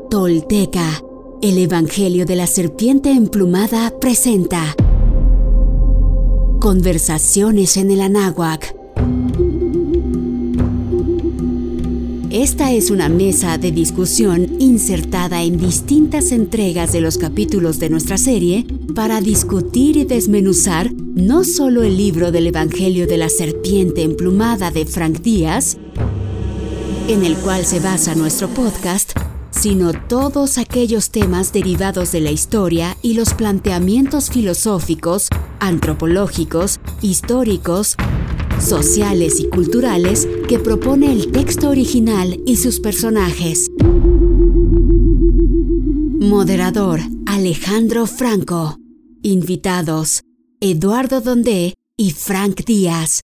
Tolteca, 0.09 1.01
el 1.41 1.57
Evangelio 1.57 2.25
de 2.25 2.35
la 2.35 2.47
Serpiente 2.47 3.11
Emplumada 3.11 3.93
presenta 3.99 4.75
Conversaciones 6.59 7.77
en 7.77 7.91
el 7.91 8.01
Anáhuac. 8.01 8.78
Esta 12.39 12.71
es 12.71 12.89
una 12.89 13.09
mesa 13.09 13.57
de 13.57 13.73
discusión 13.73 14.61
insertada 14.61 15.43
en 15.43 15.57
distintas 15.57 16.31
entregas 16.31 16.93
de 16.93 17.01
los 17.01 17.17
capítulos 17.17 17.79
de 17.79 17.89
nuestra 17.89 18.17
serie 18.17 18.65
para 18.95 19.19
discutir 19.19 19.97
y 19.97 20.05
desmenuzar 20.05 20.89
no 20.93 21.43
solo 21.43 21.83
el 21.83 21.97
libro 21.97 22.31
del 22.31 22.47
Evangelio 22.47 23.07
de 23.07 23.17
la 23.17 23.27
Serpiente 23.27 24.03
Emplumada 24.03 24.71
de 24.71 24.85
Frank 24.85 25.19
Díaz, 25.19 25.75
en 27.09 27.25
el 27.25 27.35
cual 27.35 27.65
se 27.65 27.81
basa 27.81 28.15
nuestro 28.15 28.47
podcast, 28.47 29.11
sino 29.51 29.91
todos 29.91 30.57
aquellos 30.57 31.09
temas 31.09 31.51
derivados 31.51 32.13
de 32.13 32.21
la 32.21 32.31
historia 32.31 32.95
y 33.01 33.15
los 33.15 33.33
planteamientos 33.33 34.29
filosóficos, 34.29 35.27
antropológicos, 35.59 36.79
históricos, 37.01 37.97
sociales 38.63 39.39
y 39.39 39.49
culturales 39.49 40.27
que 40.47 40.59
propone 40.59 41.11
el 41.11 41.31
texto 41.31 41.69
original 41.69 42.39
y 42.45 42.57
sus 42.57 42.79
personajes. 42.79 43.69
Moderador 46.19 46.99
Alejandro 47.25 48.05
Franco. 48.05 48.77
Invitados 49.21 50.23
Eduardo 50.61 51.21
Donde 51.21 51.73
y 51.97 52.11
Frank 52.11 52.65
Díaz. 52.65 53.21